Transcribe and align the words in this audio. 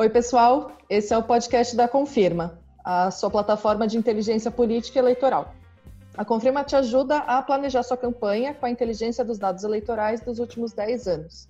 Oi, 0.00 0.08
pessoal. 0.08 0.70
Esse 0.88 1.12
é 1.12 1.18
o 1.18 1.24
podcast 1.24 1.74
da 1.74 1.88
Confirma, 1.88 2.60
a 2.84 3.10
sua 3.10 3.28
plataforma 3.28 3.84
de 3.84 3.98
inteligência 3.98 4.48
política 4.48 4.96
e 4.96 5.02
eleitoral. 5.02 5.52
A 6.16 6.24
Confirma 6.24 6.62
te 6.62 6.76
ajuda 6.76 7.16
a 7.16 7.42
planejar 7.42 7.82
sua 7.82 7.96
campanha 7.96 8.54
com 8.54 8.64
a 8.64 8.70
inteligência 8.70 9.24
dos 9.24 9.40
dados 9.40 9.64
eleitorais 9.64 10.20
dos 10.20 10.38
últimos 10.38 10.72
10 10.72 11.08
anos. 11.08 11.48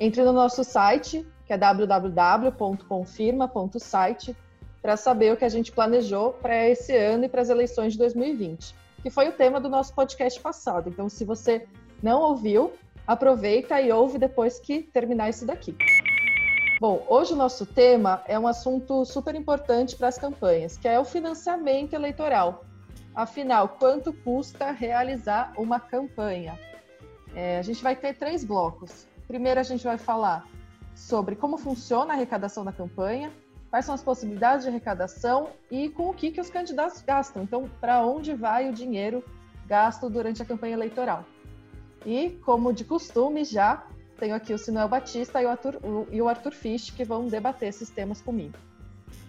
Entre 0.00 0.24
no 0.24 0.32
nosso 0.32 0.64
site, 0.64 1.26
que 1.44 1.52
é 1.52 1.58
www.confirma.site, 1.58 4.34
para 4.80 4.96
saber 4.96 5.34
o 5.34 5.36
que 5.36 5.44
a 5.44 5.50
gente 5.50 5.70
planejou 5.70 6.32
para 6.32 6.66
esse 6.66 6.96
ano 6.96 7.26
e 7.26 7.28
para 7.28 7.42
as 7.42 7.50
eleições 7.50 7.92
de 7.92 7.98
2020, 7.98 8.74
que 9.02 9.10
foi 9.10 9.28
o 9.28 9.32
tema 9.32 9.60
do 9.60 9.68
nosso 9.68 9.92
podcast 9.92 10.40
passado. 10.40 10.88
Então, 10.88 11.10
se 11.10 11.22
você 11.22 11.66
não 12.02 12.22
ouviu, 12.22 12.72
aproveita 13.06 13.78
e 13.78 13.92
ouve 13.92 14.16
depois 14.16 14.58
que 14.58 14.84
terminar 14.84 15.28
esse 15.28 15.44
daqui. 15.44 15.76
Bom, 16.80 17.06
hoje 17.08 17.32
o 17.32 17.36
nosso 17.36 17.64
tema 17.64 18.22
é 18.26 18.36
um 18.36 18.48
assunto 18.48 19.04
super 19.04 19.34
importante 19.36 19.94
para 19.94 20.08
as 20.08 20.18
campanhas, 20.18 20.76
que 20.76 20.88
é 20.88 20.98
o 20.98 21.04
financiamento 21.04 21.94
eleitoral. 21.94 22.64
Afinal, 23.14 23.68
quanto 23.68 24.12
custa 24.12 24.72
realizar 24.72 25.52
uma 25.56 25.78
campanha? 25.78 26.58
É, 27.32 27.58
a 27.58 27.62
gente 27.62 27.80
vai 27.80 27.94
ter 27.94 28.14
três 28.14 28.44
blocos. 28.44 29.06
Primeiro, 29.28 29.60
a 29.60 29.62
gente 29.62 29.84
vai 29.84 29.96
falar 29.96 30.48
sobre 30.96 31.36
como 31.36 31.56
funciona 31.56 32.12
a 32.12 32.16
arrecadação 32.16 32.64
da 32.64 32.72
campanha, 32.72 33.32
quais 33.70 33.84
são 33.84 33.94
as 33.94 34.02
possibilidades 34.02 34.64
de 34.64 34.70
arrecadação 34.70 35.50
e 35.70 35.88
com 35.88 36.10
o 36.10 36.14
que, 36.14 36.32
que 36.32 36.40
os 36.40 36.50
candidatos 36.50 37.00
gastam. 37.02 37.44
Então, 37.44 37.70
para 37.80 38.04
onde 38.04 38.34
vai 38.34 38.68
o 38.68 38.72
dinheiro 38.72 39.24
gasto 39.64 40.10
durante 40.10 40.42
a 40.42 40.44
campanha 40.44 40.74
eleitoral? 40.74 41.24
E, 42.04 42.30
como 42.44 42.72
de 42.72 42.84
costume, 42.84 43.44
já 43.44 43.86
tenho 44.14 44.34
aqui 44.34 44.54
o 44.54 44.58
Sinuel 44.58 44.88
Batista 44.88 45.42
e 45.42 45.46
o, 45.46 45.48
Arthur, 45.48 45.76
o, 45.82 46.06
e 46.10 46.22
o 46.22 46.28
Arthur 46.28 46.52
Fisch, 46.52 46.90
que 46.90 47.04
vão 47.04 47.26
debater 47.28 47.68
esses 47.68 47.90
temas 47.90 48.20
comigo. 48.20 48.54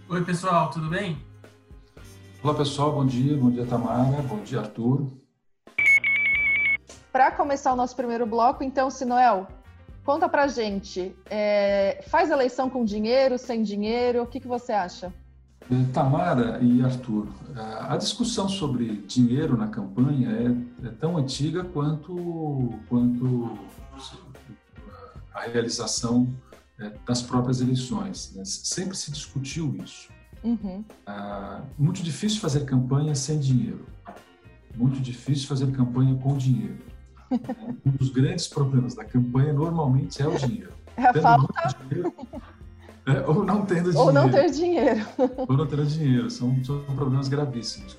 Oi, 0.08 0.24
pessoal, 0.24 0.70
tudo 0.70 0.90
bem? 0.90 1.18
Olá, 2.44 2.54
pessoal, 2.54 2.94
bom 2.94 3.06
dia. 3.06 3.36
Bom 3.36 3.50
dia, 3.50 3.66
Tamara. 3.66 4.22
Bom 4.22 4.44
dia, 4.44 4.60
Arthur. 4.60 5.08
Para 7.12 7.32
começar 7.32 7.74
o 7.74 7.76
nosso 7.76 7.96
primeiro 7.96 8.26
bloco, 8.26 8.64
então, 8.64 8.92
Sinuel, 8.92 9.48
conta 10.04 10.30
pra 10.30 10.48
gente. 10.48 11.16
É, 11.30 12.04
faz 12.08 12.30
eleição 12.30 12.70
com 12.70 12.86
dinheiro, 12.86 13.38
sem 13.38 13.64
dinheiro? 13.64 14.22
O 14.22 14.28
que, 14.28 14.40
que 14.40 14.48
você 14.48 14.74
acha? 14.74 15.12
Eh, 15.72 15.86
Tamara 15.92 16.60
e 16.62 16.84
Arthur, 16.84 17.28
a 17.90 17.98
discussão 17.98 18.48
sobre 18.48 18.98
dinheiro 19.08 19.58
na 19.58 19.68
campanha 19.68 20.30
é, 20.30 20.88
é 20.88 20.92
tão 20.92 21.18
antiga 21.18 21.64
quanto, 21.64 22.76
quanto 22.88 23.58
a 25.36 25.42
realização 25.42 26.34
é, 26.80 26.92
das 27.06 27.22
próprias 27.22 27.62
eleições. 27.62 28.32
Né? 28.34 28.44
Sempre 28.46 28.96
se 28.96 29.12
discutiu 29.12 29.76
isso. 29.84 30.10
Uhum. 30.44 30.84
Ah, 31.06 31.62
muito 31.78 32.02
difícil 32.02 32.40
fazer 32.40 32.66
campanha 32.66 33.14
sem 33.14 33.40
dinheiro. 33.40 33.86
Muito 34.76 35.00
difícil 35.00 35.48
fazer 35.48 35.72
campanha 35.72 36.16
com 36.16 36.38
dinheiro. 36.38 36.78
um 37.86 37.92
dos 37.92 38.10
grandes 38.10 38.48
problemas 38.48 38.96
da 38.96 39.04
campanha 39.04 39.52
normalmente 39.52 40.22
é 40.22 40.28
o 40.28 40.38
dinheiro. 40.38 40.74
É 40.96 41.04
a 41.04 41.14
Tendo 41.14 41.24
falta. 41.24 41.76
Dinheiro, 41.90 42.14
é, 43.06 43.20
ou 43.28 43.44
não 43.44 43.66
tendo 43.66 43.92
dinheiro. 43.92 44.00
Ou 44.00 44.14
não 44.14 44.30
ter 44.30 44.52
dinheiro. 44.52 45.06
ou 45.48 45.58
não 45.58 45.68
ter 45.68 45.86
dinheiro. 45.86 46.30
São, 46.30 46.64
são 46.64 46.82
problemas 46.96 47.28
gravíssimos. 47.28 47.98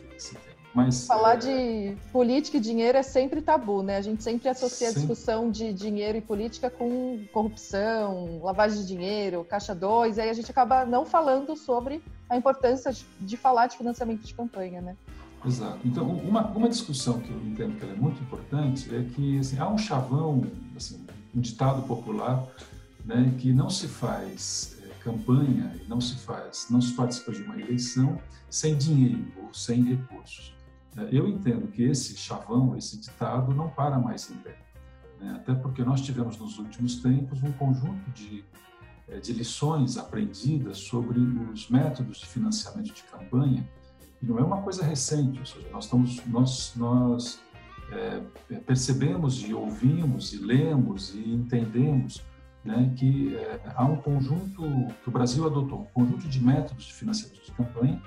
Mas, 0.77 1.07
Falar 1.07 1.37
é... 1.37 1.37
de 1.39 1.97
política 2.13 2.59
e 2.59 2.61
dinheiro 2.61 2.99
é 2.99 3.03
sempre 3.03 3.41
tabu, 3.41 3.83
né? 3.83 3.97
A 3.97 4.03
gente 4.03 4.23
sempre 4.23 4.47
associa 4.47 4.91
a 4.91 4.93
discussão 4.93 5.51
de 5.51 5.73
dinheiro 5.73 6.19
e 6.19 6.21
política 6.21 6.69
com 6.69 7.25
corrupção, 7.33 8.39
lavagem 8.43 8.83
de 8.83 8.87
dinheiro, 8.87 9.43
caixa 9.49 9.75
2, 9.75 10.19
e 10.19 10.21
aí 10.21 10.29
a 10.29 10.35
gente 10.35 10.51
acaba 10.51 10.85
não 10.85 11.07
falando 11.07 11.57
sobre 11.57 12.03
a 12.29 12.37
importância 12.37 12.95
de, 13.19 13.37
falar 13.39 13.69
de 13.69 13.79
financiamento 13.79 14.21
de 14.21 14.35
campanha, 14.35 14.83
né? 14.83 14.97
Exato. 15.47 15.79
Então, 15.83 16.07
uma, 16.11 16.47
uma 16.49 16.69
discussão 16.69 17.21
que 17.21 17.31
eu 17.31 17.39
entendo 17.39 17.79
que 17.79 17.87
é 17.87 17.95
muito 17.95 18.21
importante 18.21 18.95
é 18.95 19.03
que 19.15 19.39
assim, 19.39 19.59
há 19.59 19.69
um 19.69 19.79
chavão, 19.79 20.45
assim, 20.77 21.07
um 21.35 21.41
ditado 21.41 21.87
popular, 21.87 22.47
né, 23.03 23.33
que 23.39 23.51
não 23.51 23.71
se 23.71 23.89
faz 23.89 24.77
é, 24.83 24.89
campanha 25.03 25.73
não 25.89 26.01
se 26.01 26.17
faz, 26.17 26.67
não 26.69 26.83
se 26.83 26.93
participa 26.93 27.33
de 27.33 27.43
uma 27.43 27.59
eleição 27.59 28.21
sem 28.51 28.77
dinheiro 28.77 29.25
ou 29.41 29.55
sem 29.55 29.83
recursos. 29.85 30.56
Eu 31.11 31.29
entendo 31.29 31.69
que 31.69 31.83
esse 31.83 32.17
chavão, 32.17 32.77
esse 32.77 32.99
ditado, 32.99 33.55
não 33.55 33.69
para 33.69 33.99
mais 33.99 34.31
em 34.31 34.37
pé. 34.37 34.57
Né? 35.21 35.33
Até 35.37 35.55
porque 35.55 35.85
nós 35.85 36.01
tivemos 36.01 36.39
nos 36.39 36.59
últimos 36.59 36.97
tempos 37.03 37.43
um 37.43 37.53
conjunto 37.53 38.11
de, 38.13 38.45
eh, 39.09 39.19
de 39.21 39.33
lições 39.33 39.99
aprendidas 39.99 40.79
sobre 40.79 41.19
os 41.19 41.69
métodos 41.69 42.19
de 42.19 42.27
financiamento 42.27 42.93
de 42.95 43.03
campanha, 43.05 43.69
e 44.23 44.27
não 44.27 44.39
é 44.39 44.43
uma 44.43 44.63
coisa 44.63 44.83
recente, 44.83 45.39
ou 45.39 45.47
seja, 45.47 45.69
nós, 45.71 45.85
estamos, 45.85 46.27
nós, 46.27 46.73
nós 46.77 47.41
é, 47.93 48.23
percebemos 48.61 49.47
e 49.47 49.53
ouvimos 49.53 50.33
e 50.33 50.39
lemos 50.39 51.15
e 51.15 51.35
entendemos 51.35 52.23
né, 52.65 52.93
que 52.97 53.37
é, 53.37 53.61
há 53.75 53.85
um 53.85 53.97
conjunto, 53.97 54.63
que 55.03 55.09
o 55.09 55.13
Brasil 55.13 55.47
adotou, 55.47 55.83
um 55.83 55.85
conjunto 55.85 56.27
de 56.29 56.43
métodos 56.43 56.87
de 56.87 56.95
financiamento 56.95 57.45
de 57.45 57.53
campanha 57.53 58.03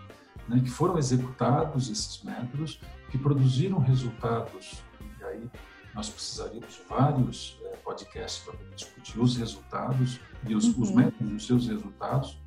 né, 0.50 0.60
que 0.60 0.70
foram 0.70 0.98
executados 0.98 1.90
esses 1.90 2.22
métodos, 2.24 2.82
que 3.10 3.18
produziram 3.18 3.78
resultados, 3.78 4.82
e 5.20 5.24
aí 5.24 5.50
nós 5.94 6.10
precisaríamos 6.10 6.74
de 6.74 6.82
vários 6.90 7.58
é, 7.66 7.76
podcasts 7.78 8.44
para 8.44 8.56
discutir 8.76 9.20
os 9.20 9.38
resultados 9.38 10.20
e 10.48 10.56
os, 10.56 10.66
uhum. 10.66 10.84
os 10.84 10.92
métodos 10.92 11.32
dos 11.32 11.46
seus 11.46 11.68
resultados, 11.68 12.38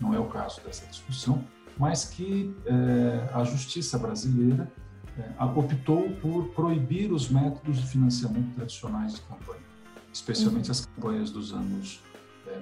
não 0.00 0.14
é 0.14 0.18
o 0.18 0.26
caso 0.26 0.60
dessa 0.62 0.86
discussão, 0.86 1.44
mas 1.76 2.06
que 2.06 2.54
é, 2.66 3.34
a 3.34 3.44
justiça 3.44 3.98
brasileira 3.98 4.70
é, 5.18 5.44
optou 5.44 6.10
por 6.22 6.48
proibir 6.48 7.12
os 7.12 7.28
métodos 7.28 7.78
de 7.78 7.86
financiamento 7.86 8.54
tradicionais 8.54 9.14
de 9.14 9.20
campanha, 9.22 9.62
especialmente 10.12 10.66
uhum. 10.66 10.72
as 10.72 10.86
campanhas 10.86 11.30
dos 11.30 11.52
anos 11.52 12.00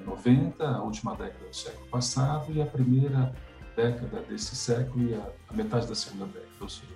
90, 0.07 0.67
a 0.67 0.83
última 0.83 1.15
década 1.15 1.47
do 1.47 1.55
século 1.55 1.87
passado 1.89 2.53
e 2.53 2.63
a 2.63 2.67
primeira 2.67 3.35
década 3.77 4.21
desse 4.23 4.55
século 4.55 5.09
e 5.09 5.15
a, 5.15 5.29
a 5.49 5.55
metade 5.55 5.87
da 5.87 5.95
segunda 5.95 6.27
década, 6.27 6.49
ou 6.61 6.69
seja, 6.69 6.93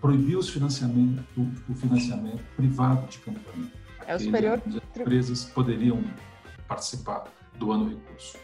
proibiu 0.00 0.38
os 0.38 0.48
financiamento, 0.48 1.24
o 1.68 1.74
financiamento 1.74 2.42
privado 2.56 3.06
de 3.06 3.18
campanha. 3.18 3.70
É 4.06 4.16
o 4.16 4.20
superior. 4.20 4.62
As 4.66 4.74
empresas 5.00 5.44
poderiam 5.44 6.02
participar 6.66 7.24
do 7.54 7.70
ano 7.72 7.90
recurso. 7.90 8.38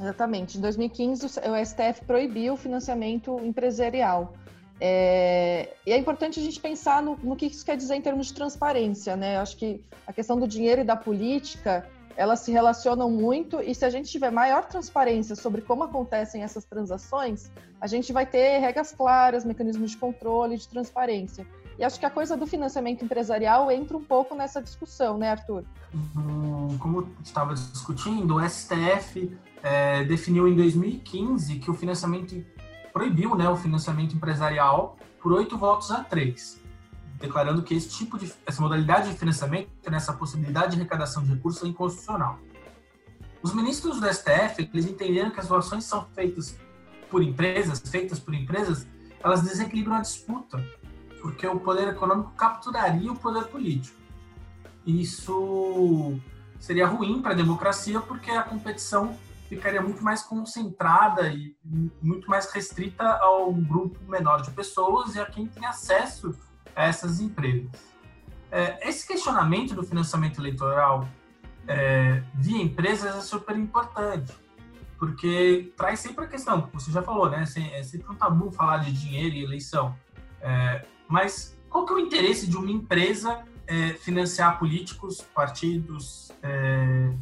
Exatamente. 0.00 0.58
Em 0.58 0.60
2015, 0.60 1.26
o 1.26 1.64
STF 1.66 2.04
proibiu 2.06 2.54
o 2.54 2.56
financiamento 2.56 3.40
empresarial. 3.44 4.34
É, 4.80 5.74
e 5.84 5.92
é 5.92 5.98
importante 5.98 6.38
a 6.38 6.42
gente 6.42 6.60
pensar 6.60 7.02
no, 7.02 7.16
no, 7.16 7.34
que 7.34 7.46
isso 7.46 7.64
quer 7.64 7.76
dizer 7.76 7.96
em 7.96 8.00
termos 8.00 8.28
de 8.28 8.34
transparência, 8.34 9.16
né? 9.16 9.36
Acho 9.38 9.56
que 9.56 9.82
a 10.06 10.12
questão 10.12 10.38
do 10.38 10.46
dinheiro 10.46 10.82
e 10.82 10.84
da 10.84 10.94
política 10.94 11.84
elas 12.18 12.40
se 12.40 12.50
relacionam 12.50 13.08
muito 13.08 13.60
e 13.60 13.72
se 13.72 13.84
a 13.84 13.90
gente 13.90 14.10
tiver 14.10 14.32
maior 14.32 14.64
transparência 14.64 15.36
sobre 15.36 15.62
como 15.62 15.84
acontecem 15.84 16.42
essas 16.42 16.64
transações, 16.64 17.48
a 17.80 17.86
gente 17.86 18.12
vai 18.12 18.26
ter 18.26 18.58
regras 18.58 18.90
claras, 18.90 19.44
mecanismos 19.44 19.92
de 19.92 19.96
controle, 19.96 20.58
de 20.58 20.66
transparência. 20.66 21.46
E 21.78 21.84
acho 21.84 21.96
que 22.00 22.04
a 22.04 22.10
coisa 22.10 22.36
do 22.36 22.44
financiamento 22.44 23.04
empresarial 23.04 23.70
entra 23.70 23.96
um 23.96 24.02
pouco 24.02 24.34
nessa 24.34 24.60
discussão, 24.60 25.16
né, 25.16 25.30
Arthur? 25.30 25.62
Hum, 25.94 26.76
como 26.80 27.08
estava 27.22 27.54
discutindo, 27.54 28.34
o 28.34 28.48
STF 28.48 29.38
é, 29.62 30.02
definiu 30.02 30.48
em 30.48 30.56
2015 30.56 31.60
que 31.60 31.70
o 31.70 31.74
financiamento 31.74 32.44
proibiu 32.92 33.36
né, 33.36 33.48
o 33.48 33.56
financiamento 33.56 34.16
empresarial 34.16 34.96
por 35.22 35.32
oito 35.32 35.56
votos 35.56 35.92
a 35.92 36.02
três 36.02 36.60
declarando 37.18 37.62
que 37.62 37.74
esse 37.74 37.88
tipo 37.88 38.18
de 38.18 38.32
essa 38.46 38.62
modalidade 38.62 39.10
de 39.10 39.18
financiamento, 39.18 39.70
nessa 39.90 40.12
possibilidade 40.12 40.74
de 40.74 40.80
arrecadação 40.80 41.22
de 41.22 41.34
recursos, 41.34 41.62
é 41.62 41.66
inconstitucional. 41.66 42.38
Os 43.42 43.52
ministros 43.52 44.00
do 44.00 44.12
STF 44.12 44.68
eles 44.72 44.86
entenderam 44.86 45.30
que 45.30 45.40
as 45.40 45.48
doações 45.48 45.84
são 45.84 46.06
feitas 46.14 46.56
por 47.10 47.22
empresas, 47.22 47.80
feitas 47.80 48.18
por 48.18 48.34
empresas, 48.34 48.86
elas 49.22 49.42
desequilibram 49.42 49.96
a 49.96 50.00
disputa, 50.00 50.62
porque 51.20 51.46
o 51.46 51.58
poder 51.58 51.88
econômico 51.88 52.32
capturaria 52.36 53.10
o 53.10 53.16
poder 53.16 53.44
político. 53.44 53.96
Isso 54.86 56.18
seria 56.60 56.86
ruim 56.86 57.20
para 57.20 57.32
a 57.32 57.36
democracia, 57.36 58.00
porque 58.00 58.30
a 58.30 58.42
competição 58.42 59.16
ficaria 59.48 59.80
muito 59.80 60.04
mais 60.04 60.22
concentrada 60.22 61.28
e 61.28 61.56
muito 62.02 62.28
mais 62.28 62.50
restrita 62.52 63.04
ao 63.04 63.52
grupo 63.52 63.98
menor 64.08 64.42
de 64.42 64.50
pessoas 64.50 65.14
e 65.14 65.20
a 65.20 65.26
quem 65.26 65.46
tem 65.46 65.64
acesso 65.64 66.36
essas 66.86 67.20
empresas. 67.20 67.70
É, 68.50 68.88
esse 68.88 69.06
questionamento 69.06 69.74
do 69.74 69.82
financiamento 69.82 70.40
eleitoral 70.40 71.08
é, 71.66 72.22
via 72.34 72.62
empresas 72.62 73.14
é 73.14 73.20
super 73.20 73.56
importante, 73.56 74.32
porque 74.98 75.72
traz 75.76 76.00
sempre 76.00 76.24
a 76.24 76.28
questão, 76.28 76.68
você 76.72 76.90
já 76.90 77.02
falou, 77.02 77.28
né? 77.28 77.42
É 77.72 77.82
sempre 77.82 78.10
um 78.10 78.14
tabu 78.14 78.50
falar 78.50 78.78
de 78.78 78.92
dinheiro 78.92 79.34
e 79.34 79.44
eleição. 79.44 79.94
É, 80.40 80.84
mas 81.06 81.58
qual 81.68 81.84
que 81.84 81.92
é 81.92 81.96
o 81.96 81.98
interesse 81.98 82.46
de 82.46 82.56
uma 82.56 82.70
empresa 82.70 83.44
é, 83.66 83.92
financiar 83.94 84.58
políticos, 84.58 85.20
partidos 85.20 86.32
é, 86.42 87.12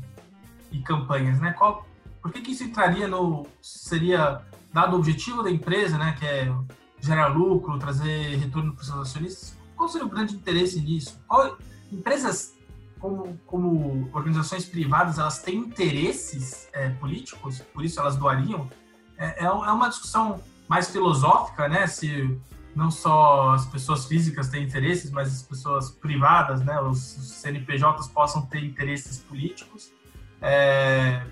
e 0.70 0.78
campanhas, 0.80 1.40
né? 1.40 1.52
Qual, 1.52 1.86
por 2.22 2.32
que, 2.32 2.40
que 2.40 2.52
isso 2.52 2.62
entraria 2.62 3.08
no. 3.08 3.46
seria 3.60 4.42
dado 4.72 4.94
o 4.94 4.98
objetivo 4.98 5.42
da 5.42 5.50
empresa, 5.50 5.96
né, 5.96 6.14
que 6.18 6.26
é 6.26 6.52
gerar 7.06 7.28
lucro, 7.28 7.78
trazer 7.78 8.36
retorno 8.36 8.72
para 8.72 8.82
os 8.82 8.88
seus 8.88 9.00
acionistas? 9.00 9.58
Qual 9.76 9.88
seria 9.88 10.06
o 10.06 10.10
grande 10.10 10.34
interesse 10.34 10.80
nisso? 10.80 11.18
Qual, 11.26 11.56
empresas 11.92 12.56
como, 12.98 13.38
como 13.46 14.10
organizações 14.12 14.64
privadas, 14.64 15.18
elas 15.18 15.42
têm 15.42 15.56
interesses 15.56 16.68
é, 16.72 16.88
políticos, 16.90 17.62
por 17.72 17.84
isso 17.84 18.00
elas 18.00 18.16
doariam? 18.16 18.68
É, 19.16 19.44
é, 19.44 19.46
é 19.46 19.50
uma 19.50 19.88
discussão 19.88 20.40
mais 20.68 20.88
filosófica, 20.88 21.68
né? 21.68 21.86
Se 21.86 22.38
não 22.74 22.90
só 22.90 23.52
as 23.52 23.64
pessoas 23.66 24.06
físicas 24.06 24.48
têm 24.48 24.64
interesses, 24.64 25.10
mas 25.10 25.28
as 25.28 25.42
pessoas 25.42 25.90
privadas, 25.90 26.60
né? 26.62 26.80
Os, 26.80 26.98
CNPJs 26.98 28.08
possam 28.08 28.42
ter 28.42 28.64
interesses 28.64 29.18
políticos. 29.18 29.92
É... 30.42 31.24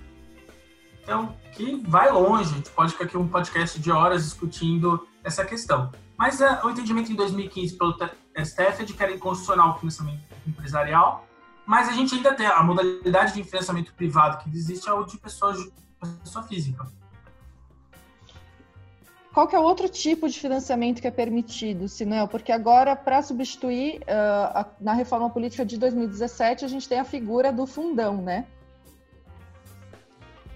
Então, 1.03 1.37
que 1.53 1.77
vai 1.87 2.11
longe. 2.11 2.51
A 2.53 2.57
gente 2.57 2.71
pode 2.71 2.93
ficar 2.93 3.05
aqui 3.05 3.17
um 3.17 3.29
podcast 3.29 3.79
de 3.79 3.91
horas 3.91 4.25
discutindo 4.25 5.07
essa 5.25 5.45
questão. 5.45 5.91
Mas 6.17 6.41
é, 6.41 6.63
o 6.65 6.71
entendimento 6.71 7.11
em 7.11 7.17
2015 7.17 7.77
pelo 7.77 7.97
STF 8.37 8.83
é 8.83 8.85
de 8.85 8.93
que 8.93 9.03
era 9.03 9.13
inconstitucional 9.13 9.71
o 9.71 9.79
financiamento 9.79 10.23
empresarial, 10.47 11.27
mas 11.67 11.89
a 11.89 11.93
gente 11.93 12.15
ainda 12.15 12.35
tem 12.35 12.47
a 12.47 12.63
modalidade 12.63 13.33
de 13.33 13.43
financiamento 13.43 13.93
privado 13.95 14.45
que 14.45 14.51
existe 14.55 14.89
é 14.89 14.93
o 14.93 15.05
de 15.05 15.17
pessoa, 15.17 15.55
pessoa 16.23 16.45
física. 16.45 16.87
Qual 19.33 19.49
que 19.49 19.57
é 19.57 19.59
o 19.59 19.63
outro 19.63 19.89
tipo 19.89 20.29
de 20.29 20.39
financiamento 20.39 21.01
que 21.01 21.09
é 21.09 21.11
permitido, 21.11 21.89
Sinel? 21.89 22.29
Porque 22.29 22.53
agora, 22.53 22.95
para 22.95 23.21
substituir, 23.21 23.97
uh, 24.03 24.61
a, 24.61 24.67
na 24.81 24.93
reforma 24.93 25.29
política 25.29 25.65
de 25.65 25.77
2017, 25.77 26.65
a 26.65 26.69
gente 26.69 26.89
tem 26.89 27.01
a 27.01 27.05
figura 27.05 27.53
do 27.53 27.67
fundão, 27.67 28.23
né? 28.23 28.47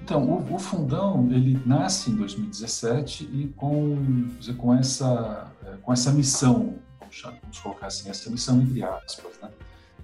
Então, 0.08 0.24
o, 0.24 0.54
o 0.54 0.58
fundão, 0.58 1.28
ele 1.30 1.60
nasce 1.66 2.10
em 2.10 2.14
2017 2.14 3.24
e 3.24 3.48
com, 3.48 4.02
dizer, 4.38 4.56
com, 4.56 4.74
essa, 4.74 5.52
eh, 5.66 5.76
com 5.82 5.92
essa 5.92 6.10
missão, 6.10 6.76
vamos, 7.22 7.58
colocar 7.58 7.88
assim, 7.88 8.08
essa 8.08 8.30
missão 8.30 8.58
entre 8.62 8.82
aspas, 8.82 9.38
né? 9.42 9.50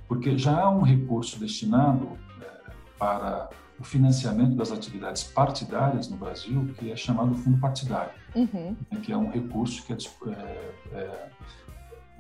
Porque 0.06 0.36
já 0.36 0.60
há 0.60 0.68
um 0.68 0.82
recurso 0.82 1.40
destinado 1.40 2.18
é, 2.38 2.70
para 2.98 3.48
o 3.80 3.82
financiamento 3.82 4.54
das 4.54 4.70
atividades 4.70 5.22
partidárias 5.22 6.06
no 6.10 6.18
Brasil, 6.18 6.74
que 6.78 6.92
é 6.92 6.96
chamado 6.96 7.34
Fundo 7.36 7.58
Partidário, 7.58 8.12
uhum. 8.34 8.76
Né, 8.92 9.00
que 9.02 9.10
é 9.10 9.16
um 9.16 9.30
recurso 9.30 9.86
que 9.86 9.94
é, 9.94 9.96
é, 10.26 10.98
é 10.98 11.28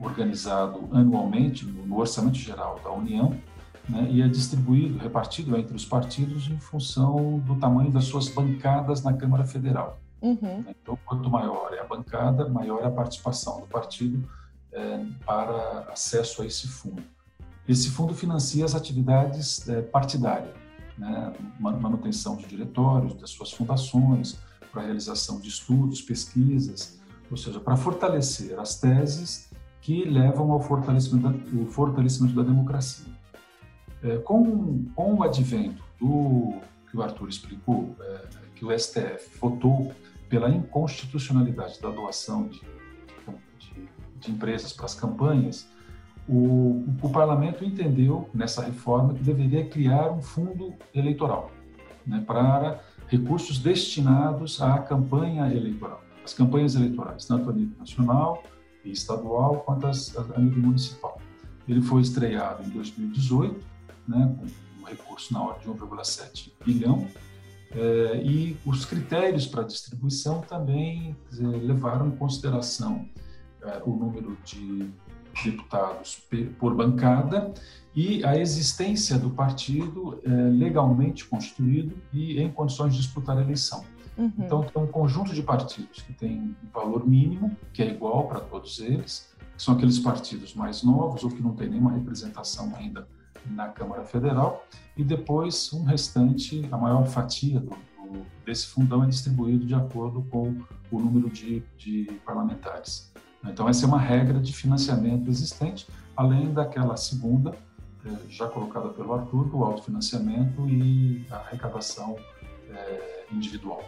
organizado 0.00 0.88
anualmente 0.90 1.66
no 1.66 1.98
Orçamento 1.98 2.38
Geral 2.38 2.80
da 2.82 2.90
União 2.90 3.38
né, 3.88 4.08
e 4.10 4.22
é 4.22 4.28
distribuído, 4.28 4.98
repartido 4.98 5.56
entre 5.56 5.74
os 5.74 5.84
partidos 5.84 6.48
em 6.48 6.58
função 6.58 7.38
do 7.40 7.56
tamanho 7.56 7.90
das 7.90 8.04
suas 8.04 8.28
bancadas 8.28 9.02
na 9.02 9.12
Câmara 9.12 9.44
Federal. 9.44 9.98
Uhum. 10.22 10.64
Então, 10.68 10.98
quanto 11.04 11.28
maior 11.28 11.72
é 11.74 11.80
a 11.80 11.84
bancada, 11.84 12.48
maior 12.48 12.82
é 12.82 12.86
a 12.86 12.90
participação 12.90 13.60
do 13.60 13.66
partido 13.66 14.26
é, 14.72 15.04
para 15.24 15.86
acesso 15.92 16.42
a 16.42 16.46
esse 16.46 16.66
fundo. 16.66 17.02
Esse 17.68 17.90
fundo 17.90 18.14
financia 18.14 18.64
as 18.64 18.74
atividades 18.74 19.68
é, 19.68 19.82
partidárias 19.82 20.64
né, 20.96 21.32
manutenção 21.58 22.36
de 22.36 22.46
diretórios, 22.46 23.14
das 23.14 23.30
suas 23.30 23.52
fundações, 23.52 24.38
para 24.72 24.82
a 24.82 24.84
realização 24.84 25.40
de 25.40 25.48
estudos, 25.48 26.00
pesquisas, 26.00 26.98
ou 27.30 27.36
seja, 27.36 27.60
para 27.60 27.76
fortalecer 27.76 28.58
as 28.58 28.78
teses 28.78 29.50
que 29.80 30.04
levam 30.04 30.50
ao 30.50 30.60
fortalecimento 30.60 31.28
da, 31.28 31.66
fortalecimento 31.66 32.34
da 32.34 32.42
democracia. 32.42 33.12
É, 34.04 34.18
com, 34.18 34.84
com 34.94 35.14
o 35.14 35.22
advento 35.22 35.82
do 35.98 36.60
que 36.90 36.96
o 36.96 37.02
Arthur 37.02 37.26
explicou, 37.26 37.96
é, 37.98 38.26
que 38.54 38.62
o 38.62 38.78
STF 38.78 39.38
votou 39.40 39.94
pela 40.28 40.50
inconstitucionalidade 40.50 41.80
da 41.80 41.88
doação 41.88 42.48
de, 42.48 42.60
de, 43.58 43.88
de 44.20 44.30
empresas 44.30 44.74
para 44.74 44.84
as 44.84 44.94
campanhas, 44.94 45.66
o, 46.28 46.84
o, 47.02 47.10
parlamento 47.10 47.64
entendeu 47.64 48.28
nessa 48.34 48.62
reforma 48.62 49.14
que 49.14 49.22
deveria 49.22 49.64
criar 49.66 50.10
um 50.10 50.20
fundo 50.20 50.74
eleitoral 50.94 51.50
né, 52.06 52.22
para 52.26 52.80
recursos 53.08 53.58
destinados 53.58 54.60
à 54.60 54.78
campanha 54.78 55.50
eleitoral, 55.50 56.02
as 56.22 56.34
campanhas 56.34 56.74
eleitorais, 56.74 57.24
tanto 57.24 57.48
a 57.48 57.52
nível 57.52 57.78
nacional 57.78 58.42
e 58.84 58.90
estadual 58.90 59.60
quanto 59.60 59.86
as, 59.86 60.16
a 60.16 60.38
nível 60.38 60.62
municipal. 60.62 61.18
Ele 61.66 61.80
foi 61.80 62.02
estreado 62.02 62.62
em 62.64 62.70
2018, 62.70 63.73
né, 64.06 64.34
com 64.38 64.82
um 64.82 64.86
recurso 64.86 65.32
na 65.32 65.42
ordem 65.42 65.72
de 65.72 65.78
1,7 65.78 66.52
bilhão, 66.64 67.08
é, 67.74 68.22
e 68.22 68.56
os 68.64 68.84
critérios 68.84 69.46
para 69.46 69.64
distribuição 69.64 70.40
também 70.42 71.16
dizer, 71.28 71.46
levaram 71.46 72.08
em 72.08 72.12
consideração 72.12 73.08
é, 73.62 73.82
o 73.84 73.90
número 73.96 74.36
de 74.44 74.90
deputados 75.42 76.22
por 76.60 76.74
bancada 76.76 77.52
e 77.94 78.24
a 78.24 78.38
existência 78.38 79.18
do 79.18 79.30
partido 79.30 80.20
é, 80.24 80.28
legalmente 80.28 81.24
constituído 81.24 81.96
e 82.12 82.40
em 82.40 82.50
condições 82.50 82.94
de 82.94 83.00
disputar 83.00 83.36
a 83.36 83.40
eleição. 83.40 83.84
Uhum. 84.16 84.32
Então, 84.38 84.62
tem 84.62 84.80
um 84.80 84.86
conjunto 84.86 85.34
de 85.34 85.42
partidos 85.42 86.02
que 86.02 86.12
tem 86.12 86.38
um 86.38 86.70
valor 86.72 87.04
mínimo, 87.04 87.56
que 87.72 87.82
é 87.82 87.90
igual 87.90 88.28
para 88.28 88.38
todos 88.38 88.78
eles, 88.78 89.34
que 89.56 89.62
são 89.62 89.74
aqueles 89.74 89.98
partidos 89.98 90.54
mais 90.54 90.84
novos 90.84 91.24
ou 91.24 91.30
que 91.30 91.42
não 91.42 91.54
têm 91.56 91.68
nenhuma 91.68 91.92
representação 91.92 92.72
ainda 92.76 93.08
na 93.46 93.68
Câmara 93.68 94.04
Federal, 94.04 94.66
e 94.96 95.04
depois 95.04 95.72
um 95.72 95.84
restante, 95.84 96.66
a 96.70 96.76
maior 96.76 97.06
fatia 97.06 97.60
do, 97.60 97.70
do, 97.70 98.26
desse 98.44 98.66
fundão 98.66 99.02
é 99.02 99.06
distribuído 99.06 99.66
de 99.66 99.74
acordo 99.74 100.22
com 100.30 100.56
o 100.90 100.98
número 100.98 101.28
de, 101.30 101.62
de 101.76 102.04
parlamentares. 102.24 103.12
Então, 103.44 103.68
essa 103.68 103.84
é 103.84 103.88
uma 103.88 104.00
regra 104.00 104.40
de 104.40 104.52
financiamento 104.52 105.28
existente, 105.28 105.86
além 106.16 106.52
daquela 106.52 106.96
segunda, 106.96 107.54
é, 108.04 108.10
já 108.28 108.48
colocada 108.48 108.88
pelo 108.88 109.12
Arthur, 109.12 109.48
do 109.48 109.62
autofinanciamento 109.62 110.68
e 110.68 111.26
a 111.30 111.36
arrecadação 111.36 112.16
é, 112.70 113.26
individual. 113.32 113.82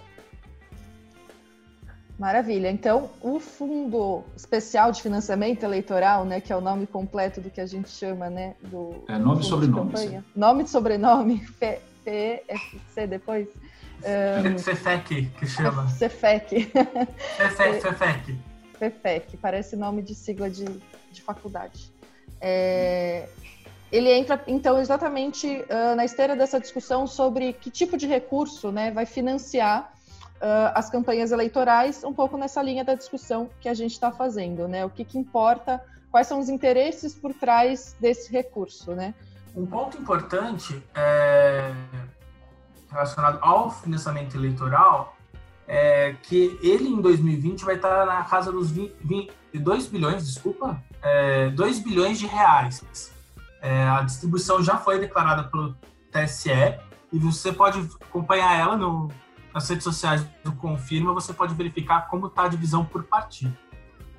Maravilha. 2.19 2.71
Então, 2.71 3.11
o 3.21 3.39
Fundo 3.39 4.25
Especial 4.35 4.91
de 4.91 5.03
Financiamento 5.03 5.63
Eleitoral, 5.63 6.25
né, 6.25 6.41
que 6.41 6.53
é 6.53 6.57
o 6.57 6.61
nome 6.61 6.87
completo 6.87 7.41
do 7.41 7.51
que 7.51 7.61
a 7.61 7.67
gente 7.67 7.91
chama, 7.91 8.31
né, 8.31 8.55
do 8.63 9.05
é 9.09 9.19
nome 9.19 9.43
e 9.43 9.45
sobrenome. 9.45 10.25
Nome 10.35 10.65
e 10.65 10.67
sobrenome, 10.69 11.47
PFC 12.05 13.07
depois. 13.07 13.49
Um, 13.99 14.59
Cefec, 14.59 15.27
que 15.39 15.47
chama. 15.47 15.89
Cefec. 15.89 16.71
Cefec, 17.37 17.81
Cefec. 17.83 18.39
FEFEC, 18.79 19.37
parece 19.39 19.75
nome 19.75 20.03
de 20.03 20.15
sigla 20.15 20.49
de, 20.51 20.65
de 21.11 21.23
faculdade. 21.23 21.91
É, 22.41 23.29
ele 23.91 24.13
entra, 24.13 24.43
então, 24.47 24.79
exatamente 24.79 25.47
uh, 25.47 25.95
na 25.97 26.05
esteira 26.05 26.37
dessa 26.37 26.61
discussão 26.61 27.07
sobre 27.07 27.53
que 27.53 27.71
tipo 27.71 27.97
de 27.97 28.07
recurso 28.07 28.71
né, 28.71 28.91
vai 28.91 29.07
financiar 29.07 29.93
uh, 30.37 30.73
as 30.75 30.91
campanhas 30.91 31.33
eleitorais, 31.33 32.05
um 32.05 32.13
pouco 32.13 32.37
nessa 32.37 32.63
linha 32.63 32.85
da 32.85 32.95
discussão 32.95 33.49
que 33.61 33.69
a 33.69 33.75
gente 33.75 33.93
está 33.93 34.11
fazendo, 34.11 34.69
né? 34.69 34.85
O 34.85 34.91
que, 34.91 35.05
que 35.05 35.19
importa, 35.19 35.83
quais 36.11 36.27
são 36.27 36.39
os 36.39 36.49
interesses 36.49 37.15
por 37.15 37.35
trás 37.35 37.97
desse 38.01 38.31
recurso, 38.33 38.93
né? 38.93 39.15
Um 39.55 39.67
ponto 39.67 39.97
importante 39.97 40.83
é, 40.95 41.73
relacionado 42.91 43.39
ao 43.43 43.71
financiamento 43.71 44.37
eleitoral 44.37 45.17
é, 45.67 46.15
que 46.23 46.59
ele 46.63 46.89
em 46.89 47.01
2020 47.01 47.65
vai 47.65 47.77
estar 47.77 48.07
na 48.07 48.23
casa 48.25 48.53
dos 48.53 48.71
20, 48.71 48.95
22 49.53 49.87
bilhões, 49.87 50.27
desculpa, 50.27 50.81
é, 51.03 51.51
2 51.51 51.81
bilhões 51.81 52.19
de 52.19 52.27
reais. 52.27 53.13
É, 53.61 53.85
a 53.85 54.03
distribuição 54.03 54.63
já 54.63 54.77
foi 54.77 54.99
declarada 54.99 55.45
pelo 55.45 55.75
TSE 56.13 56.79
e 57.13 57.19
você 57.19 57.53
pode 57.53 57.79
acompanhar 58.01 58.59
ela 58.59 58.77
no, 58.77 59.11
nas 59.57 59.67
redes 59.71 59.85
sociais 59.85 60.23
do 60.45 60.53
Confirma, 60.53 61.15
você 61.15 61.33
pode 61.33 61.55
verificar 61.55 62.09
como 62.09 62.27
está 62.27 62.43
a 62.43 62.49
divisão 62.49 62.85
por 62.85 63.05
partido. 63.05 63.57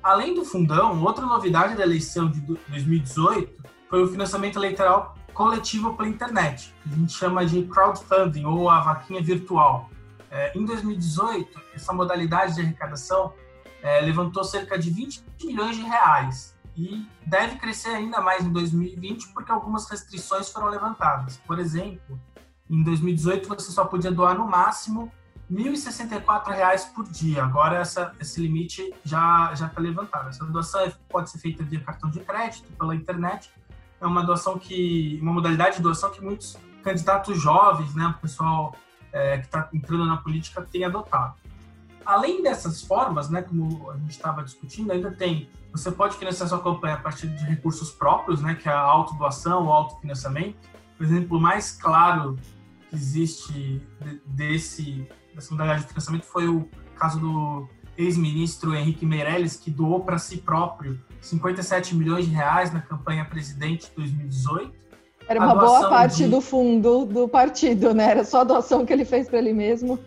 Além 0.02 0.34
do 0.34 0.44
fundão, 0.44 1.00
outra 1.04 1.24
novidade 1.24 1.76
da 1.76 1.84
eleição 1.84 2.28
de 2.28 2.40
2018 2.40 3.62
foi 3.88 4.02
o 4.02 4.08
financiamento 4.08 4.58
eleitoral 4.58 5.14
coletivo 5.32 5.94
pela 5.94 6.08
internet, 6.08 6.74
que 6.82 6.92
a 6.92 6.96
gente 6.96 7.12
chama 7.12 7.46
de 7.46 7.62
crowdfunding 7.62 8.46
ou 8.46 8.68
a 8.68 8.80
vaquinha 8.80 9.22
virtual 9.22 9.88
é, 10.28 10.58
em 10.58 10.64
2018, 10.64 11.60
essa 11.72 11.92
modalidade 11.92 12.56
de 12.56 12.62
arrecadação 12.62 13.32
é, 13.80 14.00
levantou 14.00 14.42
cerca 14.42 14.76
de 14.76 14.90
20 14.90 15.22
milhões 15.44 15.76
de 15.76 15.82
reais 15.82 16.56
e 16.76 17.06
deve 17.24 17.56
crescer 17.60 17.90
ainda 17.90 18.20
mais 18.20 18.44
em 18.44 18.50
2020 18.50 19.28
porque 19.28 19.52
algumas 19.52 19.88
restrições 19.88 20.50
foram 20.50 20.66
levantadas. 20.68 21.36
Por 21.46 21.60
exemplo, 21.60 22.20
em 22.68 22.82
2018 22.82 23.48
você 23.48 23.70
só 23.70 23.84
podia 23.84 24.10
doar 24.10 24.36
no 24.36 24.46
máximo 24.46 25.12
R$ 25.50 25.56
1.064 25.56 26.92
por 26.94 27.08
dia. 27.08 27.42
Agora 27.42 27.78
essa, 27.78 28.12
esse 28.20 28.40
limite 28.40 28.94
já 29.04 29.50
está 29.52 29.80
levantado. 29.80 30.28
Essa 30.28 30.44
doação 30.44 30.80
é, 30.82 30.92
pode 31.08 31.30
ser 31.30 31.38
feita 31.38 31.62
via 31.62 31.80
cartão 31.80 32.10
de 32.10 32.20
crédito, 32.20 32.70
pela 32.72 32.94
internet. 32.94 33.50
É 34.00 34.06
uma 34.06 34.22
doação 34.22 34.58
que 34.58 35.18
uma 35.22 35.32
modalidade 35.32 35.76
de 35.76 35.82
doação 35.82 36.10
que 36.10 36.22
muitos 36.22 36.56
candidatos 36.82 37.40
jovens, 37.40 37.94
né, 37.94 38.14
o 38.16 38.20
pessoal 38.20 38.74
é, 39.12 39.38
que 39.38 39.46
está 39.46 39.68
entrando 39.72 40.06
na 40.06 40.18
política 40.18 40.62
tem 40.62 40.84
adotado. 40.84 41.34
Além 42.04 42.42
dessas 42.42 42.82
formas, 42.82 43.28
né, 43.28 43.42
como 43.42 43.90
a 43.90 43.96
gente 43.98 44.10
estava 44.10 44.42
discutindo, 44.42 44.92
ainda 44.92 45.10
tem 45.10 45.48
você 45.72 45.90
pode 45.90 46.16
financiar 46.16 46.48
sua 46.48 46.62
campanha 46.62 46.94
a 46.94 46.98
partir 46.98 47.28
de 47.28 47.44
recursos 47.44 47.90
próprios, 47.90 48.40
né, 48.40 48.54
que 48.54 48.68
é 48.68 48.72
a 48.72 48.80
autodoação 48.80 49.66
ou 49.66 49.72
autofinanciamento. 49.72 50.56
O 50.98 51.04
exemplo 51.04 51.40
mais 51.40 51.72
claro 51.72 52.36
que 52.88 52.96
existe 52.96 53.82
desse, 54.26 55.06
dessa 55.34 55.50
modalidade 55.52 55.82
de 55.82 55.88
financiamento 55.88 56.24
foi 56.24 56.48
o 56.48 56.68
caso 56.96 57.20
do 57.20 57.68
ex-ministro 57.96 58.74
Henrique 58.74 59.04
Meirelles, 59.04 59.56
que 59.56 59.70
doou 59.70 60.04
para 60.04 60.18
si 60.18 60.38
próprio 60.38 61.00
57 61.20 61.94
milhões 61.94 62.26
de 62.26 62.32
reais 62.32 62.72
na 62.72 62.80
campanha 62.80 63.24
presidente 63.24 63.88
de 63.88 63.96
2018 63.96 64.87
era 65.28 65.40
uma 65.40 65.54
boa 65.54 65.88
parte 65.90 66.24
de... 66.24 66.28
do 66.28 66.40
fundo 66.40 67.04
do 67.04 67.28
partido, 67.28 67.92
né? 67.92 68.12
Era 68.12 68.24
só 68.24 68.40
a 68.40 68.44
doação 68.44 68.86
que 68.86 68.92
ele 68.92 69.04
fez 69.04 69.28
para 69.28 69.38
ele 69.38 69.52
mesmo. 69.52 69.98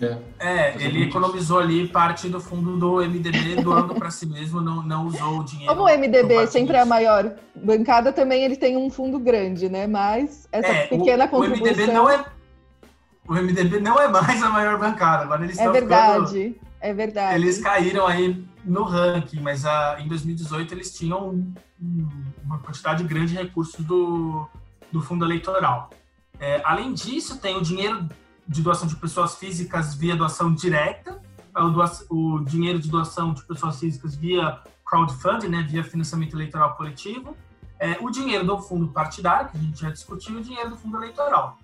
É, 0.00 0.18
é 0.38 0.74
ele 0.78 1.04
economizou 1.04 1.58
ali 1.58 1.86
parte 1.86 2.28
do 2.28 2.40
fundo 2.40 2.76
do 2.78 2.96
MDB, 2.96 3.62
doando 3.62 3.94
para 3.94 4.10
si 4.10 4.26
mesmo, 4.26 4.60
não, 4.60 4.82
não 4.82 5.06
usou 5.06 5.40
o 5.40 5.44
dinheiro. 5.44 5.74
Como 5.74 5.86
o 5.86 5.98
MDB 5.98 6.46
sempre 6.46 6.76
é 6.76 6.80
a 6.80 6.86
maior 6.86 7.34
bancada, 7.54 8.12
também 8.12 8.42
ele 8.42 8.56
tem 8.56 8.76
um 8.76 8.88
fundo 8.88 9.18
grande, 9.18 9.68
né? 9.68 9.86
Mas 9.86 10.48
essa 10.50 10.68
é, 10.68 10.86
pequena 10.86 11.26
o, 11.26 11.28
contribuição... 11.28 11.66
O 11.66 11.76
MDB 11.76 11.92
não 11.92 12.10
é 12.10 12.24
o 13.26 13.34
MDB 13.34 13.80
não 13.80 13.98
é 13.98 14.08
mais 14.08 14.42
a 14.42 14.50
maior 14.50 14.78
bancada. 14.78 15.24
Agora 15.24 15.44
eles 15.44 15.58
é 15.58 15.70
verdade, 15.70 16.54
ficando, 16.54 16.56
é 16.80 16.92
verdade. 16.92 17.34
Eles 17.36 17.58
caíram 17.58 18.06
aí 18.06 18.44
no 18.64 18.84
ranking, 18.84 19.40
mas 19.40 19.64
a, 19.64 19.98
em 20.00 20.08
2018 20.08 20.74
eles 20.74 20.94
tinham 20.94 21.44
uma 22.44 22.58
quantidade 22.58 23.04
grande 23.04 23.32
de 23.32 23.42
recursos 23.42 23.84
do, 23.84 24.48
do 24.90 25.02
fundo 25.02 25.24
eleitoral. 25.24 25.90
É, 26.38 26.60
além 26.64 26.92
disso, 26.92 27.38
tem 27.38 27.56
o 27.56 27.62
dinheiro 27.62 28.08
de 28.46 28.62
doação 28.62 28.86
de 28.86 28.96
pessoas 28.96 29.36
físicas 29.36 29.94
via 29.94 30.16
doação 30.16 30.54
direta, 30.54 31.20
o, 31.56 31.68
doação, 31.70 32.06
o 32.10 32.40
dinheiro 32.40 32.78
de 32.78 32.90
doação 32.90 33.32
de 33.32 33.42
pessoas 33.44 33.78
físicas 33.78 34.14
via 34.14 34.60
crowdfunding, 34.84 35.48
né, 35.48 35.62
via 35.62 35.82
financiamento 35.82 36.34
eleitoral 36.34 36.76
coletivo, 36.76 37.36
é, 37.78 37.96
o 38.00 38.10
dinheiro 38.10 38.44
do 38.44 38.58
fundo 38.58 38.88
partidário, 38.88 39.50
que 39.50 39.56
a 39.56 39.60
gente 39.60 39.80
já 39.80 39.90
discutiu, 39.90 40.36
e 40.36 40.38
o 40.38 40.42
dinheiro 40.42 40.70
do 40.70 40.76
fundo 40.76 40.96
eleitoral. 40.96 41.58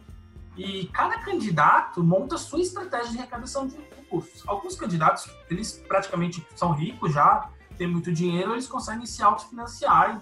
E 0.56 0.86
cada 0.92 1.18
candidato 1.18 2.02
monta 2.02 2.36
sua 2.36 2.60
estratégia 2.60 3.12
de 3.12 3.18
arrecadação 3.18 3.66
de 3.66 3.76
recursos. 3.76 4.42
Alguns 4.46 4.74
candidatos, 4.74 5.30
eles 5.48 5.82
praticamente 5.86 6.46
são 6.54 6.72
ricos 6.72 7.12
já, 7.12 7.48
têm 7.80 7.88
muito 7.88 8.12
dinheiro, 8.12 8.52
eles 8.52 8.66
conseguem 8.66 9.06
se 9.06 9.22
autofinanciar 9.22 10.20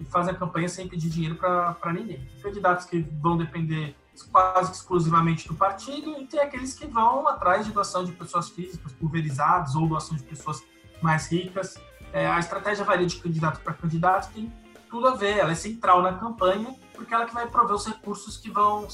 e 0.00 0.04
fazem 0.04 0.34
a 0.34 0.36
campanha 0.36 0.68
sem 0.68 0.88
pedir 0.88 1.08
dinheiro 1.08 1.36
para 1.36 1.92
ninguém. 1.92 2.28
Candidatos 2.42 2.86
que 2.86 2.98
vão 2.98 3.36
depender 3.38 3.94
quase 4.32 4.72
exclusivamente 4.72 5.46
do 5.46 5.54
partido 5.54 6.20
e 6.20 6.26
tem 6.26 6.40
aqueles 6.40 6.74
que 6.74 6.84
vão 6.84 7.28
atrás 7.28 7.64
de 7.64 7.72
doação 7.72 8.04
de 8.04 8.10
pessoas 8.10 8.48
físicas 8.48 8.92
pulverizadas 8.94 9.76
ou 9.76 9.86
doação 9.86 10.16
de 10.16 10.24
pessoas 10.24 10.60
mais 11.00 11.30
ricas. 11.30 11.78
É, 12.12 12.26
a 12.26 12.40
estratégia 12.40 12.84
varia 12.84 13.06
de 13.06 13.16
candidato 13.16 13.60
para 13.60 13.74
candidato, 13.74 14.32
tem 14.32 14.52
tudo 14.90 15.06
a 15.06 15.14
ver, 15.14 15.38
ela 15.38 15.52
é 15.52 15.54
central 15.54 16.02
na 16.02 16.14
campanha, 16.14 16.74
porque 16.94 17.14
ela 17.14 17.26
que 17.26 17.32
vai 17.32 17.46
prover 17.46 17.76
os 17.76 17.86
recursos 17.86 18.36
que 18.36 18.50
vão 18.50 18.88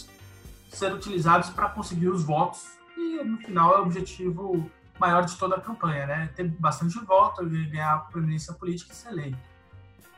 ser 0.69 0.93
utilizados 0.93 1.49
para 1.49 1.71
conseguir 1.71 2.11
os 2.11 2.23
votos 2.23 2.67
e 2.99 3.25
no 3.25 3.39
final 3.39 3.75
é 3.75 3.79
o 3.79 3.83
objetivo 3.85 4.71
maior 4.99 5.25
de 5.25 5.37
toda 5.37 5.57
a 5.57 5.61
campanha, 5.61 6.07
né? 6.07 6.31
Ter 6.35 6.49
bastante 6.49 6.99
voto, 7.05 7.45
ganhar 7.45 8.09
proeminência 8.11 8.53
política 8.53 8.93
e 8.93 8.97
ser 8.97 9.11
eleito. 9.11 9.39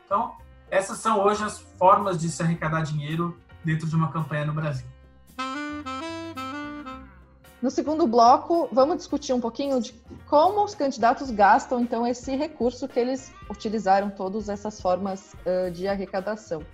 Então, 0.05 0.37
essas 0.71 0.99
são 0.99 1.21
hoje 1.21 1.45
as 1.45 1.61
formas 1.79 2.19
de 2.19 2.29
se 2.29 2.43
arrecadar 2.43 2.83
dinheiro 2.83 3.39
dentro 3.65 3.87
de 3.87 3.95
uma 3.95 4.11
campanha 4.11 4.47
no 4.47 4.53
Brasil. 4.53 4.87
No 7.63 7.71
segundo 7.71 8.07
bloco, 8.07 8.71
vamos 8.73 8.97
discutir 8.97 9.35
um 9.35 9.41
pouquinho 9.41 9.81
de 9.83 9.93
como 10.27 10.65
os 10.65 10.75
candidatos 10.75 11.31
gastam 11.31 11.81
então 11.81 12.07
esse 12.07 12.35
recurso 12.35 12.89
que 12.89 12.99
eles 12.99 13.35
utilizaram 13.51 14.09
todas 14.09 14.49
essas 14.49 14.81
formas 14.81 15.35
uh, 15.45 15.71
de 15.71 15.87
arrecadação. 15.87 16.65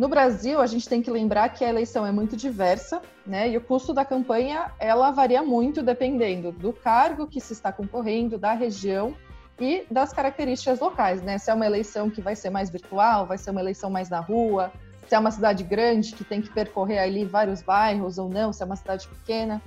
No 0.00 0.08
Brasil, 0.08 0.62
a 0.62 0.66
gente 0.66 0.88
tem 0.88 1.02
que 1.02 1.10
lembrar 1.10 1.50
que 1.50 1.62
a 1.62 1.68
eleição 1.68 2.06
é 2.06 2.10
muito 2.10 2.34
diversa, 2.34 3.02
né? 3.26 3.50
E 3.50 3.58
o 3.58 3.60
custo 3.60 3.92
da 3.92 4.02
campanha 4.02 4.72
ela 4.78 5.10
varia 5.10 5.42
muito 5.42 5.82
dependendo 5.82 6.50
do 6.50 6.72
cargo 6.72 7.26
que 7.26 7.38
se 7.38 7.52
está 7.52 7.70
concorrendo, 7.70 8.38
da 8.38 8.54
região 8.54 9.14
e 9.60 9.84
das 9.90 10.10
características 10.10 10.80
locais, 10.80 11.20
né? 11.20 11.36
Se 11.36 11.50
é 11.50 11.54
uma 11.54 11.66
eleição 11.66 12.08
que 12.08 12.22
vai 12.22 12.34
ser 12.34 12.48
mais 12.48 12.70
virtual, 12.70 13.26
vai 13.26 13.36
ser 13.36 13.50
uma 13.50 13.60
eleição 13.60 13.90
mais 13.90 14.08
na 14.08 14.20
rua, 14.20 14.72
se 15.06 15.14
é 15.14 15.18
uma 15.18 15.30
cidade 15.30 15.62
grande 15.64 16.14
que 16.14 16.24
tem 16.24 16.40
que 16.40 16.48
percorrer 16.48 17.00
ali 17.00 17.26
vários 17.26 17.60
bairros 17.60 18.16
ou 18.16 18.30
não, 18.30 18.54
se 18.54 18.62
é 18.62 18.64
uma 18.64 18.76
cidade 18.76 19.06
pequena. 19.06 19.60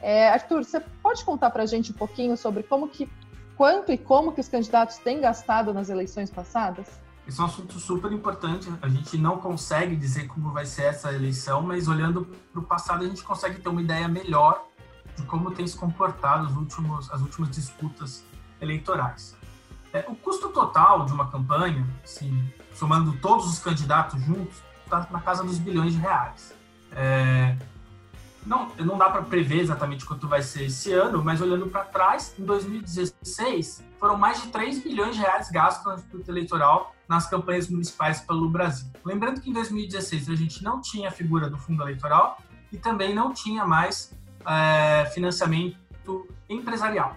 É, 0.00 0.30
Arthur, 0.30 0.64
você 0.64 0.80
pode 0.80 1.22
contar 1.26 1.50
para 1.50 1.64
a 1.64 1.66
gente 1.66 1.92
um 1.92 1.94
pouquinho 1.94 2.38
sobre 2.38 2.62
como 2.62 2.88
que, 2.88 3.06
quanto 3.54 3.92
e 3.92 3.98
como 3.98 4.32
que 4.32 4.40
os 4.40 4.48
candidatos 4.48 4.96
têm 4.96 5.20
gastado 5.20 5.74
nas 5.74 5.90
eleições 5.90 6.30
passadas? 6.30 7.03
Esse 7.26 7.40
é 7.40 7.42
um 7.42 7.46
assunto 7.46 7.78
super 7.78 8.12
importante. 8.12 8.70
A 8.82 8.88
gente 8.88 9.16
não 9.16 9.38
consegue 9.38 9.96
dizer 9.96 10.26
como 10.26 10.52
vai 10.52 10.66
ser 10.66 10.82
essa 10.82 11.12
eleição, 11.12 11.62
mas 11.62 11.88
olhando 11.88 12.26
para 12.52 12.60
o 12.60 12.64
passado 12.64 13.04
a 13.04 13.08
gente 13.08 13.22
consegue 13.22 13.60
ter 13.60 13.68
uma 13.68 13.80
ideia 13.80 14.06
melhor 14.06 14.66
de 15.16 15.22
como 15.24 15.50
tem 15.50 15.66
se 15.66 15.76
comportado 15.76 16.46
os 16.46 16.56
últimos, 16.56 17.10
as 17.10 17.20
últimas 17.20 17.50
disputas 17.50 18.24
eleitorais. 18.60 19.36
É, 19.92 20.04
o 20.08 20.14
custo 20.16 20.48
total 20.48 21.04
de 21.06 21.12
uma 21.12 21.30
campanha, 21.30 21.86
assim, 22.02 22.52
somando 22.74 23.12
todos 23.18 23.46
os 23.46 23.58
candidatos 23.58 24.20
juntos, 24.22 24.60
está 24.84 25.06
na 25.10 25.20
casa 25.20 25.44
dos 25.44 25.56
bilhões 25.58 25.92
de 25.92 26.00
reais. 26.00 26.52
É, 26.92 27.56
não, 28.46 28.68
não 28.78 28.98
dá 28.98 29.08
para 29.08 29.22
prever 29.22 29.60
exatamente 29.60 30.04
quanto 30.04 30.28
vai 30.28 30.42
ser 30.42 30.64
esse 30.64 30.92
ano, 30.92 31.22
mas 31.22 31.40
olhando 31.40 31.66
para 31.66 31.84
trás, 31.84 32.34
em 32.38 32.44
2016, 32.44 33.82
foram 33.98 34.16
mais 34.16 34.42
de 34.42 34.48
3 34.48 34.82
bilhões 34.82 35.16
de 35.16 35.22
reais 35.22 35.50
gastos 35.50 35.86
na 35.86 35.94
disputa 35.94 36.30
eleitoral 36.30 36.94
nas 37.08 37.28
campanhas 37.28 37.68
municipais 37.68 38.20
pelo 38.20 38.48
Brasil. 38.48 38.90
Lembrando 39.04 39.40
que 39.40 39.50
em 39.50 39.52
2016 39.52 40.28
a 40.28 40.34
gente 40.34 40.62
não 40.62 40.80
tinha 40.80 41.08
a 41.08 41.12
figura 41.12 41.48
do 41.48 41.56
fundo 41.56 41.82
eleitoral 41.82 42.38
e 42.70 42.76
também 42.76 43.14
não 43.14 43.32
tinha 43.32 43.64
mais 43.64 44.16
é, 44.46 45.06
financiamento 45.06 45.78
empresarial. 46.48 47.16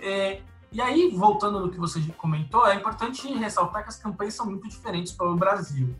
É, 0.00 0.42
e 0.70 0.82
aí, 0.82 1.10
voltando 1.16 1.60
no 1.60 1.70
que 1.70 1.78
você 1.78 2.00
comentou, 2.18 2.66
é 2.66 2.74
importante 2.74 3.26
ressaltar 3.34 3.82
que 3.82 3.88
as 3.88 3.96
campanhas 3.96 4.34
são 4.34 4.44
muito 4.44 4.68
diferentes 4.68 5.12
pelo 5.12 5.34
Brasil. 5.34 5.96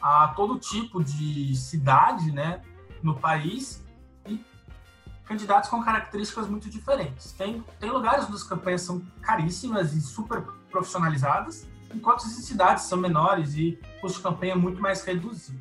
Há 0.00 0.28
todo 0.36 0.58
tipo 0.58 1.02
de 1.02 1.56
cidade 1.56 2.30
né, 2.30 2.62
no 3.02 3.14
país 3.14 3.82
e 4.26 4.44
candidatos 5.24 5.70
com 5.70 5.82
características 5.82 6.48
muito 6.48 6.68
diferentes. 6.68 7.32
Tem, 7.32 7.64
tem 7.78 7.90
lugares 7.90 8.24
onde 8.24 8.34
as 8.34 8.42
campanhas 8.42 8.82
são 8.82 9.00
caríssimas 9.20 9.94
e 9.94 10.00
super 10.00 10.42
profissionalizadas, 10.70 11.66
enquanto 11.94 12.24
as 12.24 12.32
cidades 12.32 12.84
são 12.84 12.98
menores 12.98 13.54
e 13.54 13.78
o 13.98 14.00
custo 14.00 14.18
de 14.18 14.24
campanha 14.24 14.52
é 14.52 14.56
muito 14.56 14.80
mais 14.80 15.02
reduzido. 15.04 15.60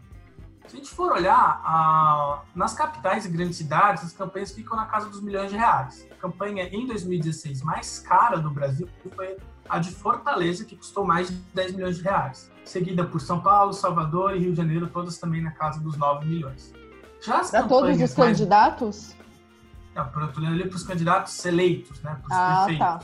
Se 0.67 0.77
a 0.77 0.79
gente 0.79 0.91
for 0.91 1.11
olhar, 1.11 1.61
a, 1.65 2.43
nas 2.55 2.73
capitais 2.73 3.25
e 3.25 3.29
grandes 3.29 3.57
cidades, 3.57 4.05
as 4.05 4.13
campanhas 4.13 4.53
ficam 4.53 4.77
na 4.77 4.85
casa 4.85 5.09
dos 5.09 5.21
milhões 5.21 5.51
de 5.51 5.57
reais. 5.57 6.07
A 6.09 6.15
campanha 6.15 6.63
em 6.71 6.87
2016 6.87 7.61
mais 7.61 7.99
cara 7.99 8.37
do 8.37 8.49
Brasil 8.49 8.87
foi 9.13 9.37
a 9.67 9.79
de 9.79 9.91
Fortaleza, 9.91 10.63
que 10.63 10.75
custou 10.75 11.05
mais 11.05 11.29
de 11.29 11.35
10 11.53 11.73
milhões 11.73 11.97
de 11.97 12.03
reais. 12.03 12.49
Seguida 12.63 13.05
por 13.05 13.19
São 13.19 13.41
Paulo, 13.41 13.73
Salvador 13.73 14.35
e 14.35 14.39
Rio 14.39 14.51
de 14.51 14.57
Janeiro, 14.57 14.87
todas 14.87 15.17
também 15.17 15.41
na 15.41 15.51
casa 15.51 15.79
dos 15.79 15.97
9 15.97 16.25
milhões. 16.25 16.73
Para 17.25 17.63
todos 17.63 17.91
os 17.91 17.99
mais... 17.99 18.13
candidatos? 18.15 19.15
Não, 19.95 20.09
eu 20.15 20.25
estou 20.25 20.45
ali 20.45 20.67
para 20.67 20.75
os 20.75 20.83
candidatos 20.83 21.45
eleitos, 21.45 22.01
né? 22.01 22.17
ah, 22.31 22.63
prefeitos. 22.65 22.87
tá. 22.87 22.99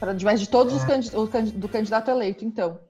Pra, 0.00 0.16
mas 0.24 0.40
de 0.40 0.48
todos 0.48 0.72
é... 0.72 0.76
os 0.76 0.84
candidatos, 0.84 1.52
do 1.52 1.68
candidato 1.68 2.10
eleito, 2.10 2.44
então. 2.44 2.80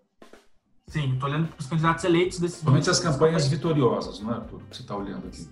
Sim, 0.87 1.15
estou 1.15 1.29
olhando 1.29 1.49
para 1.49 1.61
os 1.61 1.67
candidatos 1.67 2.05
eleitos 2.05 2.39
desses. 2.39 2.61
Somente 2.61 2.89
as 2.89 3.01
campanhas 3.01 3.47
vitoriosas, 3.49 4.21
não 4.21 4.33
é, 4.33 4.37
Arthur? 4.37 4.61
Que 4.71 4.77
você 4.77 4.83
está 4.83 4.97
olhando 4.97 5.27
aqui. 5.27 5.49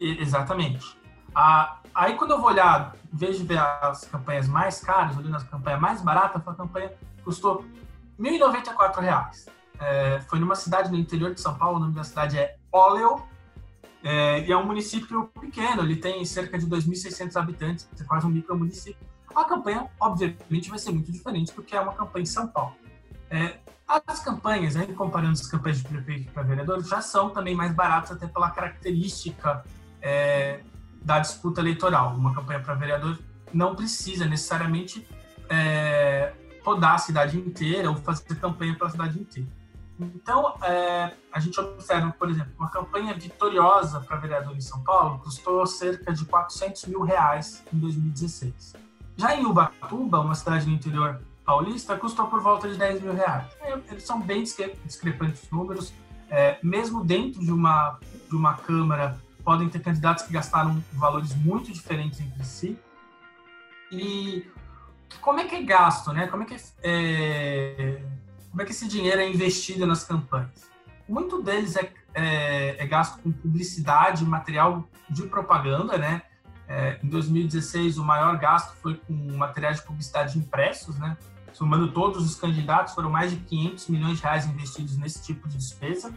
Exatamente. 0.00 0.96
Ah, 1.34 1.80
aí 1.94 2.14
quando 2.14 2.32
eu 2.32 2.40
vou 2.40 2.48
olhar, 2.48 2.94
em 3.12 3.16
vez 3.16 3.38
de 3.38 3.44
ver 3.44 3.58
as 3.58 4.04
campanhas 4.04 4.48
mais 4.48 4.80
caras, 4.80 5.16
olhando 5.16 5.36
as 5.36 5.42
campanhas 5.44 5.80
mais 5.80 6.02
baratas, 6.02 6.42
a 6.46 6.54
campanha 6.54 6.92
custou 7.24 7.64
R$ 8.18 8.38
1.094. 8.38 9.48
É, 9.80 10.20
foi 10.28 10.38
numa 10.38 10.54
cidade 10.54 10.90
no 10.90 10.96
interior 10.96 11.34
de 11.34 11.40
São 11.40 11.54
Paulo, 11.54 11.76
o 11.76 11.80
nome 11.80 11.94
da 11.94 12.04
cidade 12.04 12.38
é 12.38 12.56
Óleo, 12.72 13.22
é, 14.02 14.46
e 14.46 14.52
é 14.52 14.56
um 14.56 14.64
município 14.64 15.30
pequeno, 15.40 15.82
ele 15.82 15.96
tem 15.96 16.24
cerca 16.24 16.58
de 16.58 16.66
2.600 16.66 17.36
habitantes, 17.36 17.88
é 17.98 18.04
quase 18.04 18.26
um 18.26 18.30
micro 18.30 18.56
município. 18.56 19.06
A 19.34 19.44
campanha, 19.44 19.86
obviamente, 20.00 20.70
vai 20.70 20.78
ser 20.78 20.92
muito 20.92 21.12
diferente, 21.12 21.52
porque 21.52 21.76
é 21.76 21.80
uma 21.80 21.92
campanha 21.92 22.22
em 22.22 22.26
São 22.26 22.46
Paulo. 22.46 22.74
É, 23.30 23.58
as 24.06 24.20
campanhas, 24.20 24.74
né, 24.74 24.86
comparando 24.86 25.32
as 25.32 25.46
campanhas 25.46 25.78
de 25.78 25.84
prefeito 25.84 26.32
para 26.32 26.42
vereador, 26.42 26.82
já 26.82 27.00
são 27.00 27.30
também 27.30 27.54
mais 27.54 27.72
baratas, 27.72 28.12
até 28.12 28.26
pela 28.26 28.50
característica 28.50 29.64
é, 30.00 30.60
da 31.02 31.18
disputa 31.18 31.60
eleitoral. 31.60 32.14
Uma 32.14 32.34
campanha 32.34 32.60
para 32.60 32.74
vereador 32.74 33.18
não 33.52 33.74
precisa 33.74 34.26
necessariamente 34.26 35.06
é, 35.48 36.32
rodar 36.62 36.94
a 36.94 36.98
cidade 36.98 37.38
inteira 37.38 37.90
ou 37.90 37.96
fazer 37.96 38.34
campanha 38.36 38.74
para 38.74 38.88
a 38.88 38.90
cidade 38.90 39.18
inteira. 39.18 39.48
Então, 40.00 40.54
é, 40.62 41.12
a 41.32 41.40
gente 41.40 41.58
observa, 41.58 42.14
por 42.16 42.30
exemplo, 42.30 42.52
uma 42.56 42.70
campanha 42.70 43.12
vitoriosa 43.14 44.00
para 44.00 44.16
vereador 44.16 44.56
em 44.56 44.60
São 44.60 44.82
Paulo 44.84 45.18
custou 45.18 45.66
cerca 45.66 46.12
de 46.12 46.24
400 46.24 46.86
mil 46.86 47.02
reais 47.02 47.64
em 47.72 47.78
2016. 47.78 48.74
Já 49.16 49.34
em 49.34 49.44
Ubatuba, 49.44 50.20
uma 50.20 50.36
cidade 50.36 50.66
do 50.66 50.70
interior 50.70 51.20
paulista, 51.44 51.96
custou 51.96 52.28
por 52.28 52.40
volta 52.40 52.68
de 52.68 52.76
10 52.76 53.02
mil 53.02 53.12
reais. 53.12 53.46
É, 53.60 53.72
eles 53.90 54.04
são 54.04 54.20
bem 54.20 54.44
discrepantes 54.84 55.42
os 55.42 55.50
números. 55.50 55.92
É, 56.30 56.58
mesmo 56.62 57.02
dentro 57.02 57.40
de 57.40 57.50
uma, 57.50 57.98
de 58.28 58.36
uma 58.36 58.54
Câmara, 58.54 59.18
podem 59.42 59.68
ter 59.68 59.80
candidatos 59.80 60.24
que 60.24 60.32
gastaram 60.32 60.80
valores 60.92 61.34
muito 61.34 61.72
diferentes 61.72 62.20
entre 62.20 62.44
si. 62.44 62.78
E 63.90 64.46
como 65.20 65.40
é 65.40 65.44
que 65.44 65.56
é 65.56 65.62
gasto, 65.62 66.12
né? 66.12 66.26
Como 66.28 66.44
é 66.44 66.46
que 66.46 66.54
é, 66.54 66.60
é 66.82 68.02
como 68.58 68.64
é 68.64 68.66
que 68.66 68.72
esse 68.72 68.88
dinheiro 68.88 69.20
é 69.20 69.30
investido 69.30 69.86
nas 69.86 70.02
campanhas? 70.02 70.68
Muito 71.08 71.40
deles 71.40 71.76
é, 71.76 71.92
é, 72.12 72.82
é 72.82 72.86
gasto 72.88 73.22
com 73.22 73.30
publicidade, 73.30 74.24
material 74.24 74.82
de 75.08 75.22
propaganda, 75.28 75.96
né? 75.96 76.22
É, 76.66 76.98
em 77.00 77.08
2016, 77.08 77.98
o 77.98 78.04
maior 78.04 78.36
gasto 78.36 78.74
foi 78.82 78.96
com 78.96 79.14
materiais 79.36 79.76
de 79.76 79.84
publicidade 79.84 80.36
impressos, 80.36 80.98
né? 80.98 81.16
Somando 81.52 81.92
todos 81.92 82.26
os 82.26 82.34
candidatos, 82.34 82.94
foram 82.94 83.08
mais 83.08 83.30
de 83.30 83.36
500 83.36 83.88
milhões 83.90 84.16
de 84.16 84.24
reais 84.24 84.44
investidos 84.44 84.96
nesse 84.96 85.22
tipo 85.22 85.48
de 85.48 85.56
despesa. 85.56 86.12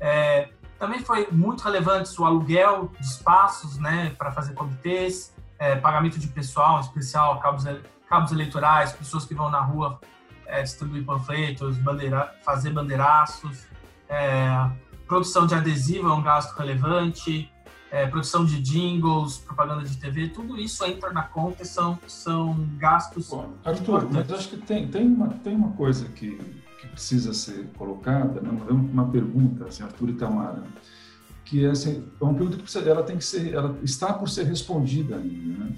É, 0.00 0.48
também 0.80 0.98
foi 0.98 1.28
muito 1.30 1.62
relevante 1.62 2.20
o 2.20 2.24
aluguel 2.24 2.90
de 2.98 3.06
espaços, 3.06 3.78
né, 3.78 4.12
para 4.18 4.32
fazer 4.32 4.54
comitês, 4.54 5.32
é, 5.56 5.76
pagamento 5.76 6.18
de 6.18 6.26
pessoal, 6.26 6.78
em 6.78 6.80
especial 6.80 7.38
cabos, 7.38 7.64
cabos 8.08 8.32
eleitorais, 8.32 8.90
pessoas 8.90 9.24
que 9.24 9.34
vão 9.34 9.48
na 9.48 9.60
rua 9.60 10.00
é, 10.46 10.62
distribuir 10.62 11.04
panfletos, 11.04 11.76
bandeira, 11.78 12.34
fazer 12.42 12.70
bandeiraços, 12.70 13.64
é, 14.08 14.70
produção 15.06 15.46
de 15.46 15.54
adesivo 15.54 16.08
é 16.08 16.12
um 16.12 16.22
gasto 16.22 16.56
relevante, 16.56 17.50
é, 17.90 18.06
produção 18.06 18.44
de 18.44 18.60
jingles, 18.60 19.38
propaganda 19.38 19.84
de 19.84 19.96
TV, 19.96 20.28
tudo 20.28 20.58
isso 20.58 20.84
entra 20.84 21.12
na 21.12 21.22
conta 21.22 21.62
e 21.62 21.66
são, 21.66 21.98
são 22.06 22.68
gastos. 22.78 23.30
Bom, 23.30 23.54
Arthur, 23.64 24.08
mas 24.10 24.30
acho 24.32 24.48
que 24.48 24.56
tem, 24.56 24.88
tem, 24.88 25.06
uma, 25.06 25.28
tem 25.28 25.54
uma 25.54 25.72
coisa 25.72 26.06
que, 26.08 26.36
que 26.80 26.88
precisa 26.88 27.32
ser 27.32 27.68
colocada, 27.76 28.40
né? 28.40 28.50
uma 28.70 29.08
pergunta, 29.08 29.66
assim, 29.66 29.82
Arthur 29.82 30.10
Itamara, 30.10 30.62
que 31.46 31.64
é, 31.64 31.70
assim, 31.70 32.04
é 32.20 32.24
uma 32.24 32.34
pergunta 32.34 32.56
que 32.56 32.62
precisa, 32.64 32.88
ela 32.88 33.02
tem 33.02 33.16
que 33.16 33.24
ser, 33.24 33.54
ela 33.54 33.78
está 33.82 34.12
por 34.12 34.28
ser 34.28 34.44
respondida 34.44 35.16
ainda, 35.16 35.64
né? 35.64 35.76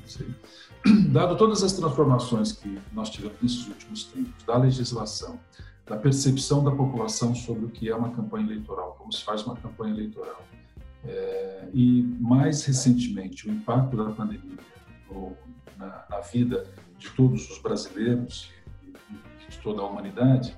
dado 1.12 1.36
todas 1.36 1.62
as 1.62 1.72
transformações 1.74 2.52
que 2.52 2.78
nós 2.92 3.10
tivemos 3.10 3.36
nesses 3.42 3.68
últimos 3.68 4.04
tempos, 4.04 4.44
da 4.44 4.56
legislação, 4.56 5.38
da 5.86 5.96
percepção 5.96 6.64
da 6.64 6.70
população 6.70 7.34
sobre 7.34 7.66
o 7.66 7.68
que 7.68 7.88
é 7.88 7.94
uma 7.94 8.10
campanha 8.10 8.46
eleitoral, 8.46 8.96
como 8.98 9.12
se 9.12 9.22
faz 9.22 9.44
uma 9.44 9.56
campanha 9.56 9.92
eleitoral, 9.92 10.42
é, 11.04 11.68
e 11.74 12.02
mais 12.18 12.64
recentemente 12.64 13.48
o 13.48 13.52
impacto 13.52 13.96
da 13.96 14.10
pandemia 14.10 14.58
na, 15.78 16.04
na, 16.10 16.20
vida 16.20 16.66
de 16.98 17.10
todos 17.10 17.48
os 17.50 17.58
brasileiros 17.58 18.50
de 19.48 19.58
toda 19.58 19.80
a 19.80 19.86
humanidade, 19.86 20.56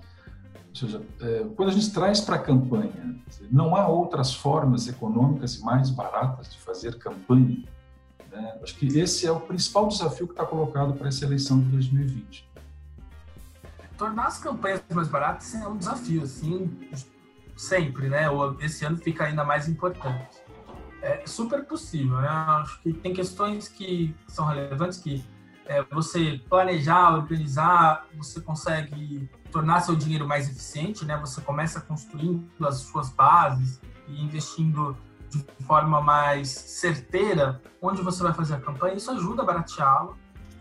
seja, 0.80 1.02
é, 1.20 1.46
quando 1.56 1.68
a 1.68 1.72
gente 1.72 1.92
traz 1.92 2.20
para 2.20 2.36
a 2.36 2.38
campanha, 2.38 3.16
não 3.50 3.76
há 3.76 3.86
outras 3.86 4.34
formas 4.34 4.88
econômicas 4.88 5.56
e 5.56 5.64
mais 5.64 5.90
baratas 5.90 6.50
de 6.50 6.58
fazer 6.58 6.98
campanha 6.98 7.64
né? 8.30 8.58
Acho 8.62 8.76
que 8.76 8.86
esse 8.98 9.26
é 9.26 9.32
o 9.32 9.40
principal 9.40 9.88
desafio 9.88 10.26
que 10.26 10.32
está 10.32 10.46
colocado 10.46 10.94
para 10.94 11.08
essa 11.08 11.24
eleição 11.24 11.60
de 11.60 11.66
2020. 11.70 12.48
Tornar 13.98 14.26
as 14.26 14.38
campanhas 14.38 14.82
mais 14.90 15.08
baratas 15.08 15.54
é 15.54 15.66
um 15.68 15.76
desafio, 15.76 16.22
assim, 16.22 16.88
sempre, 17.56 18.08
né? 18.08 18.26
Esse 18.60 18.84
ano 18.84 18.96
fica 18.96 19.24
ainda 19.24 19.44
mais 19.44 19.68
importante. 19.68 20.38
É 21.02 21.26
super 21.26 21.64
possível, 21.64 22.16
né? 22.18 22.28
Acho 22.28 22.80
que 22.82 22.92
tem 22.92 23.12
questões 23.12 23.68
que 23.68 24.14
são 24.28 24.46
relevantes 24.46 24.98
que 24.98 25.24
é, 25.66 25.82
você 25.84 26.40
planejar, 26.48 27.14
organizar, 27.14 28.06
você 28.16 28.40
consegue 28.40 29.28
tornar 29.50 29.80
seu 29.80 29.94
dinheiro 29.94 30.26
mais 30.26 30.48
eficiente, 30.48 31.04
né? 31.04 31.16
Você 31.18 31.40
começa 31.40 31.80
construindo 31.80 32.66
as 32.66 32.78
suas 32.78 33.10
bases 33.10 33.80
e 34.08 34.22
investindo 34.22 34.96
de 35.28 35.64
forma 35.64 36.00
mais 36.00 36.48
certeira 36.48 37.62
onde 37.80 38.02
você 38.02 38.22
vai 38.22 38.34
fazer 38.34 38.54
a 38.54 38.60
campanha, 38.60 38.96
isso 38.96 39.10
ajuda 39.10 39.42
a 39.42 39.44
barateá-lo. 39.44 40.16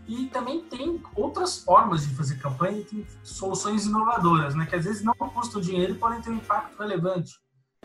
E 0.06 0.26
também 0.26 0.62
tem 0.64 1.00
outras 1.14 1.58
formas 1.58 2.06
de 2.06 2.14
fazer 2.14 2.36
campanha, 2.38 2.84
tem 2.84 3.06
soluções 3.22 3.86
inovadoras, 3.86 4.54
né, 4.54 4.66
que 4.66 4.74
às 4.74 4.84
vezes 4.84 5.04
não 5.04 5.14
custam 5.14 5.60
dinheiro 5.60 5.92
e 5.92 5.96
podem 5.96 6.20
ter 6.20 6.30
um 6.30 6.36
impacto 6.36 6.76
relevante, 6.78 7.34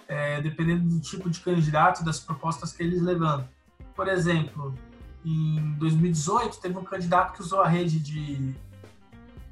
é, 0.08 0.42
dependendo 0.42 0.88
do 0.90 1.00
tipo 1.00 1.30
de 1.30 1.40
candidato 1.40 2.02
e 2.02 2.06
das 2.06 2.20
propostas 2.20 2.72
que 2.72 2.82
eles 2.82 3.02
levantam. 3.02 3.48
Por 3.96 4.08
exemplo, 4.08 4.74
em 5.26 5.74
2018, 5.80 6.60
teve 6.60 6.78
um 6.78 6.84
candidato 6.84 7.34
que 7.34 7.42
usou 7.42 7.62
a 7.62 7.68
rede 7.68 8.00
de, 8.00 8.54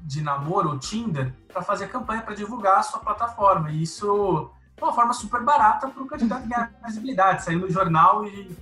de 0.00 0.22
namoro, 0.22 0.70
o 0.70 0.78
Tinder, 0.78 1.34
para 1.52 1.62
fazer 1.62 1.88
campanha 1.88 2.22
para 2.22 2.34
divulgar 2.34 2.78
a 2.78 2.82
sua 2.82 3.00
plataforma. 3.00 3.70
E 3.72 3.82
isso 3.82 4.50
uma 4.80 4.92
forma 4.92 5.12
super 5.12 5.42
barata 5.42 5.88
para 5.88 6.02
o 6.02 6.06
candidato 6.06 6.46
ganhar 6.46 6.72
visibilidade, 6.84 7.44
sair 7.44 7.56
no 7.56 7.70
jornal 7.70 8.24
e, 8.26 8.56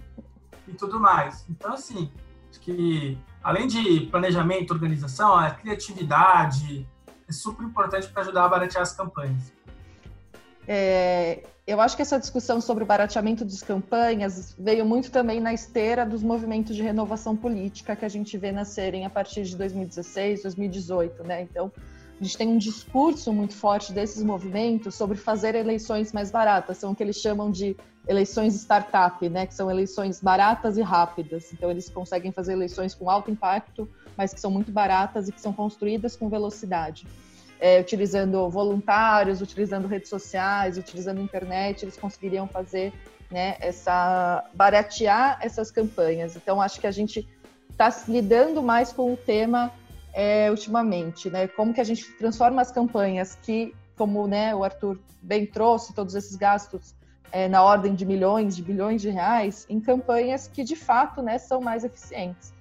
e 0.69 0.73
tudo 0.73 1.01
mais. 1.01 1.45
Então, 1.49 1.75
assim, 1.75 2.11
acho 2.51 2.61
que 2.61 3.19
além 3.43 3.67
de 3.67 4.07
planejamento, 4.07 4.73
organização, 4.73 5.35
a 5.35 5.51
criatividade 5.51 6.87
é 7.29 7.33
super 7.33 7.65
importante 7.65 8.09
para 8.09 8.23
ajudar 8.23 8.45
a 8.45 8.49
baratear 8.49 8.83
as 8.83 8.93
campanhas. 8.93 9.53
É, 10.67 11.43
eu 11.67 11.81
acho 11.81 11.97
que 11.97 12.03
essa 12.03 12.19
discussão 12.19 12.61
sobre 12.61 12.85
o 12.85 12.87
barateamento 12.87 13.45
das 13.45 13.63
campanhas 13.63 14.55
veio 14.59 14.85
muito 14.85 15.11
também 15.11 15.41
na 15.41 15.53
esteira 15.53 16.05
dos 16.05 16.23
movimentos 16.23 16.75
de 16.75 16.83
renovação 16.83 17.37
política 17.37 17.95
que 17.95 18.05
a 18.05 18.09
gente 18.09 18.37
vê 18.37 18.53
nascerem 18.53 19.05
a 19.05 19.11
partir 19.11 19.43
de 19.45 19.57
2016, 19.57 20.43
2018, 20.43 21.23
né? 21.25 21.43
Então, 21.43 21.71
a 22.21 22.25
gente 22.25 22.37
tem 22.37 22.49
um 22.49 22.59
discurso 22.59 23.33
muito 23.33 23.55
forte 23.55 23.93
desses 23.93 24.23
movimentos 24.23 24.95
sobre 24.95 25.17
fazer 25.17 25.55
eleições 25.55 26.13
mais 26.13 26.31
baratas, 26.31 26.79
são 26.79 26.93
o 26.93 26.95
que 26.95 27.03
eles 27.03 27.17
chamam 27.17 27.51
de 27.51 27.77
eleições 28.07 28.55
startup, 28.55 29.29
né, 29.29 29.47
que 29.47 29.55
são 29.55 29.71
eleições 29.71 30.21
baratas 30.21 30.77
e 30.77 30.83
rápidas. 30.83 31.53
Então 31.53 31.71
eles 31.71 31.89
conseguem 31.89 32.33
fazer 32.33 32.53
eleições 32.53 32.95
com 32.95 33.09
alto 33.09 33.31
impacto, 33.31 33.89
mas 34.17 34.35
que 34.35 34.41
são 34.41 34.51
muito 34.51 34.73
baratas 34.73 35.29
e 35.29 35.33
que 35.33 35.41
são 35.41 35.53
construídas 35.53 36.17
com 36.17 36.29
velocidade. 36.29 37.07
É, 37.65 37.79
utilizando 37.81 38.51
voluntários, 38.51 39.41
utilizando 39.41 39.87
redes 39.87 40.09
sociais, 40.09 40.77
utilizando 40.77 41.21
internet, 41.21 41.85
eles 41.85 41.97
conseguiriam 41.97 42.49
fazer 42.49 42.93
né, 43.31 43.57
essa 43.61 44.45
baratear 44.53 45.39
essas 45.41 45.71
campanhas. 45.71 46.35
Então 46.35 46.61
acho 46.61 46.81
que 46.81 46.89
a 46.89 46.91
gente 46.91 47.25
está 47.71 47.89
lidando 48.09 48.61
mais 48.65 48.93
com 48.93 49.13
o 49.13 49.17
tema 49.17 49.73
é, 50.13 50.51
ultimamente, 50.51 51.31
né? 51.31 51.47
Como 51.47 51.73
que 51.73 51.81
a 51.81 51.85
gente 51.85 52.05
transforma 52.15 52.61
as 52.61 52.73
campanhas 52.73 53.39
que, 53.41 53.73
como 53.97 54.27
né, 54.27 54.53
o 54.55 54.65
Arthur 54.65 54.99
bem 55.23 55.47
trouxe, 55.47 55.95
todos 55.95 56.17
esses 56.17 56.35
gastos 56.35 56.97
é, 57.31 57.49
na 57.49 57.63
ordem 57.63 57.95
de 57.95 58.05
milhões, 58.05 58.55
de 58.55 58.63
bilhões 58.63 59.01
de 59.01 59.09
reais, 59.09 59.67
em 59.69 59.81
campanhas 59.81 60.47
que 60.47 60.63
de 60.63 60.77
fato 60.77 61.23
né, 61.23 61.39
são 61.39 61.61
mais 61.61 61.85
eficientes. 61.85 62.53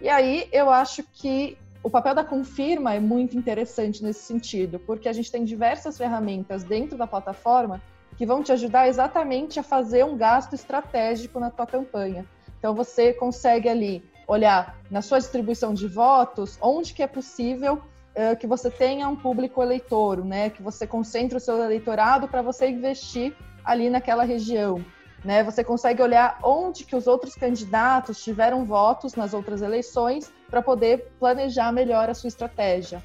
E 0.00 0.08
aí 0.08 0.48
eu 0.52 0.70
acho 0.70 1.02
que 1.12 1.58
o 1.82 1.88
papel 1.88 2.14
da 2.14 2.22
Confirma 2.22 2.94
é 2.94 3.00
muito 3.00 3.36
interessante 3.36 4.02
nesse 4.02 4.20
sentido, 4.20 4.78
porque 4.80 5.08
a 5.08 5.12
gente 5.12 5.32
tem 5.32 5.44
diversas 5.44 5.96
ferramentas 5.96 6.62
dentro 6.62 6.98
da 6.98 7.06
plataforma 7.06 7.80
que 8.18 8.26
vão 8.26 8.42
te 8.42 8.52
ajudar 8.52 8.86
exatamente 8.86 9.58
a 9.58 9.62
fazer 9.62 10.04
um 10.04 10.16
gasto 10.16 10.54
estratégico 10.54 11.40
na 11.40 11.50
tua 11.50 11.66
campanha. 11.66 12.26
Então 12.58 12.74
você 12.74 13.14
consegue 13.14 13.66
ali 13.66 14.04
olhar 14.28 14.78
na 14.90 15.00
sua 15.00 15.18
distribuição 15.18 15.72
de 15.72 15.88
votos 15.88 16.58
onde 16.60 16.92
que 16.92 17.02
é 17.02 17.06
possível 17.06 17.74
uh, 17.74 18.36
que 18.38 18.46
você 18.46 18.70
tenha 18.70 19.08
um 19.08 19.16
público 19.16 19.62
eleitor, 19.62 20.22
né? 20.22 20.50
Que 20.50 20.62
você 20.62 20.86
concentre 20.86 21.38
o 21.38 21.40
seu 21.40 21.62
eleitorado 21.62 22.28
para 22.28 22.42
você 22.42 22.68
investir 22.68 23.34
ali 23.64 23.88
naquela 23.88 24.22
região. 24.22 24.84
Né, 25.22 25.44
você 25.44 25.62
consegue 25.62 26.00
olhar 26.00 26.38
onde 26.42 26.82
que 26.84 26.96
os 26.96 27.06
outros 27.06 27.34
candidatos 27.34 28.24
tiveram 28.24 28.64
votos 28.64 29.14
nas 29.14 29.34
outras 29.34 29.60
eleições 29.60 30.32
para 30.48 30.62
poder 30.62 31.12
planejar 31.20 31.70
melhor 31.72 32.08
a 32.08 32.14
sua 32.14 32.28
estratégia. 32.28 33.02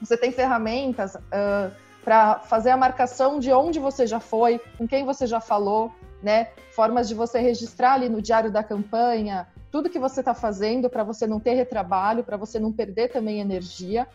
Você 0.00 0.16
tem 0.16 0.32
ferramentas 0.32 1.14
uh, 1.14 1.70
para 2.02 2.40
fazer 2.40 2.70
a 2.70 2.76
marcação 2.76 3.38
de 3.38 3.52
onde 3.52 3.78
você 3.78 4.04
já 4.04 4.18
foi, 4.18 4.60
com 4.76 4.86
quem 4.86 5.04
você 5.04 5.28
já 5.28 5.40
falou, 5.40 5.92
né? 6.20 6.48
Formas 6.72 7.06
de 7.06 7.14
você 7.14 7.38
registrar 7.38 7.92
ali 7.92 8.08
no 8.08 8.20
diário 8.20 8.50
da 8.50 8.64
campanha, 8.64 9.46
tudo 9.70 9.88
que 9.90 9.98
você 9.98 10.20
está 10.20 10.34
fazendo 10.34 10.90
para 10.90 11.02
você 11.02 11.26
não 11.26 11.40
ter 11.40 11.54
retrabalho, 11.54 12.22
para 12.22 12.36
você 12.36 12.58
não 12.58 12.72
perder 12.72 13.08
também 13.08 13.40
energia. 13.40 14.06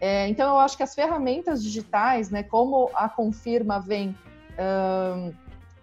É, 0.00 0.28
então, 0.28 0.50
eu 0.54 0.58
acho 0.58 0.76
que 0.76 0.82
as 0.82 0.94
ferramentas 0.94 1.62
digitais, 1.62 2.30
né, 2.30 2.42
como 2.42 2.90
a 2.94 3.08
Confirma 3.08 3.78
vem 3.78 4.16
um, 4.58 5.32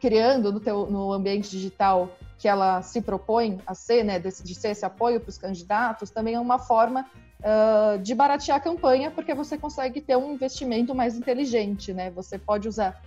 criando 0.02 0.52
no, 0.52 0.60
teu, 0.60 0.88
no 0.90 1.14
ambiente 1.14 1.50
digital 1.50 2.10
que 2.40 2.48
ela 2.48 2.82
se 2.82 3.02
propõe 3.02 3.60
a 3.68 3.76
ser, 3.76 4.04
né, 4.04 4.18
de, 4.18 4.30
de 4.44 4.56
ser 4.56 4.70
esse 4.70 4.84
apoio 4.84 5.20
para 5.20 5.30
os 5.30 5.38
candidatos, 5.38 6.10
também 6.10 6.34
é 6.34 6.40
uma 6.40 6.58
forma 6.58 7.06
uh, 7.40 8.00
de 8.00 8.16
baratear 8.16 8.58
a 8.58 8.60
campanha, 8.60 9.12
porque 9.12 9.36
você 9.36 9.60
consegue 9.60 10.02
ter 10.02 10.18
um 10.18 10.34
investimento 10.34 10.96
mais 10.96 11.16
inteligente, 11.16 11.94
né? 11.94 12.10
Você 12.10 12.40
pode 12.40 12.68
usar 12.68 13.00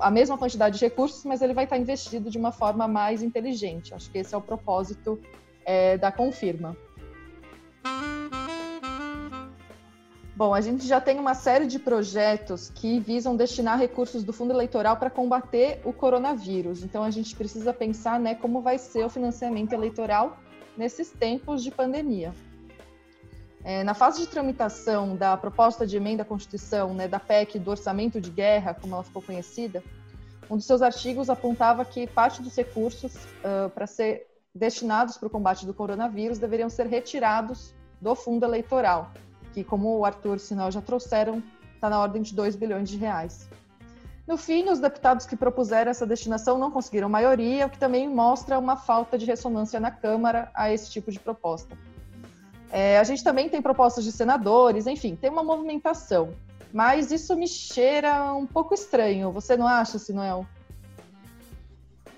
a 0.00 0.10
mesma 0.10 0.38
quantidade 0.38 0.78
de 0.78 0.84
recursos, 0.84 1.22
mas 1.24 1.42
ele 1.42 1.52
vai 1.52 1.64
estar 1.64 1.76
investido 1.76 2.30
de 2.30 2.38
uma 2.38 2.50
forma 2.50 2.88
mais 2.88 3.22
inteligente. 3.22 3.94
Acho 3.94 4.10
que 4.10 4.18
esse 4.18 4.34
é 4.34 4.38
o 4.38 4.40
propósito 4.40 5.20
é, 5.66 5.98
da 5.98 6.10
Confirma. 6.10 6.74
Bom, 10.38 10.54
a 10.54 10.60
gente 10.60 10.86
já 10.86 11.00
tem 11.00 11.18
uma 11.18 11.34
série 11.34 11.66
de 11.66 11.80
projetos 11.80 12.70
que 12.70 13.00
visam 13.00 13.34
destinar 13.34 13.76
recursos 13.76 14.22
do 14.22 14.32
fundo 14.32 14.52
eleitoral 14.52 14.96
para 14.96 15.10
combater 15.10 15.80
o 15.84 15.92
coronavírus. 15.92 16.84
Então, 16.84 17.02
a 17.02 17.10
gente 17.10 17.34
precisa 17.34 17.72
pensar 17.72 18.20
né, 18.20 18.36
como 18.36 18.62
vai 18.62 18.78
ser 18.78 19.04
o 19.04 19.10
financiamento 19.10 19.72
eleitoral 19.72 20.38
nesses 20.76 21.10
tempos 21.10 21.60
de 21.60 21.72
pandemia. 21.72 22.32
É, 23.64 23.82
na 23.82 23.94
fase 23.94 24.20
de 24.20 24.28
tramitação 24.28 25.16
da 25.16 25.36
proposta 25.36 25.84
de 25.84 25.96
emenda 25.96 26.22
à 26.22 26.24
Constituição, 26.24 26.94
né, 26.94 27.08
da 27.08 27.18
PEC 27.18 27.58
do 27.58 27.72
orçamento 27.72 28.20
de 28.20 28.30
guerra, 28.30 28.74
como 28.74 28.94
ela 28.94 29.02
ficou 29.02 29.20
conhecida, 29.20 29.82
um 30.48 30.54
dos 30.54 30.66
seus 30.66 30.82
artigos 30.82 31.28
apontava 31.28 31.84
que 31.84 32.06
parte 32.06 32.40
dos 32.40 32.54
recursos 32.54 33.12
uh, 33.16 33.68
para 33.70 33.88
ser 33.88 34.28
destinados 34.54 35.16
para 35.16 35.26
o 35.26 35.30
combate 35.30 35.66
do 35.66 35.74
coronavírus 35.74 36.38
deveriam 36.38 36.70
ser 36.70 36.86
retirados 36.86 37.74
do 38.00 38.14
fundo 38.14 38.46
eleitoral, 38.46 39.10
que, 39.58 39.64
como 39.64 39.98
o 39.98 40.04
Arthur 40.04 40.36
e 40.36 40.40
Sinal 40.40 40.70
já 40.70 40.80
trouxeram, 40.80 41.42
está 41.74 41.90
na 41.90 41.98
ordem 41.98 42.22
de 42.22 42.32
2 42.32 42.54
bilhões 42.54 42.88
de 42.88 42.96
reais. 42.96 43.48
No 44.24 44.36
fim, 44.36 44.68
os 44.68 44.78
deputados 44.78 45.26
que 45.26 45.34
propuseram 45.34 45.90
essa 45.90 46.06
destinação 46.06 46.58
não 46.58 46.70
conseguiram 46.70 47.08
maioria, 47.08 47.66
o 47.66 47.70
que 47.70 47.78
também 47.78 48.08
mostra 48.08 48.58
uma 48.58 48.76
falta 48.76 49.18
de 49.18 49.26
ressonância 49.26 49.80
na 49.80 49.90
Câmara 49.90 50.50
a 50.54 50.72
esse 50.72 50.90
tipo 50.90 51.10
de 51.10 51.18
proposta. 51.18 51.76
É, 52.70 52.98
a 52.98 53.04
gente 53.04 53.24
também 53.24 53.48
tem 53.48 53.60
propostas 53.60 54.04
de 54.04 54.12
senadores, 54.12 54.86
enfim, 54.86 55.16
tem 55.16 55.30
uma 55.30 55.42
movimentação. 55.42 56.34
Mas 56.72 57.10
isso 57.10 57.34
me 57.34 57.48
cheira 57.48 58.32
um 58.34 58.46
pouco 58.46 58.74
estranho, 58.74 59.32
você 59.32 59.56
não 59.56 59.66
acha, 59.66 59.98
Sinuel? 59.98 60.46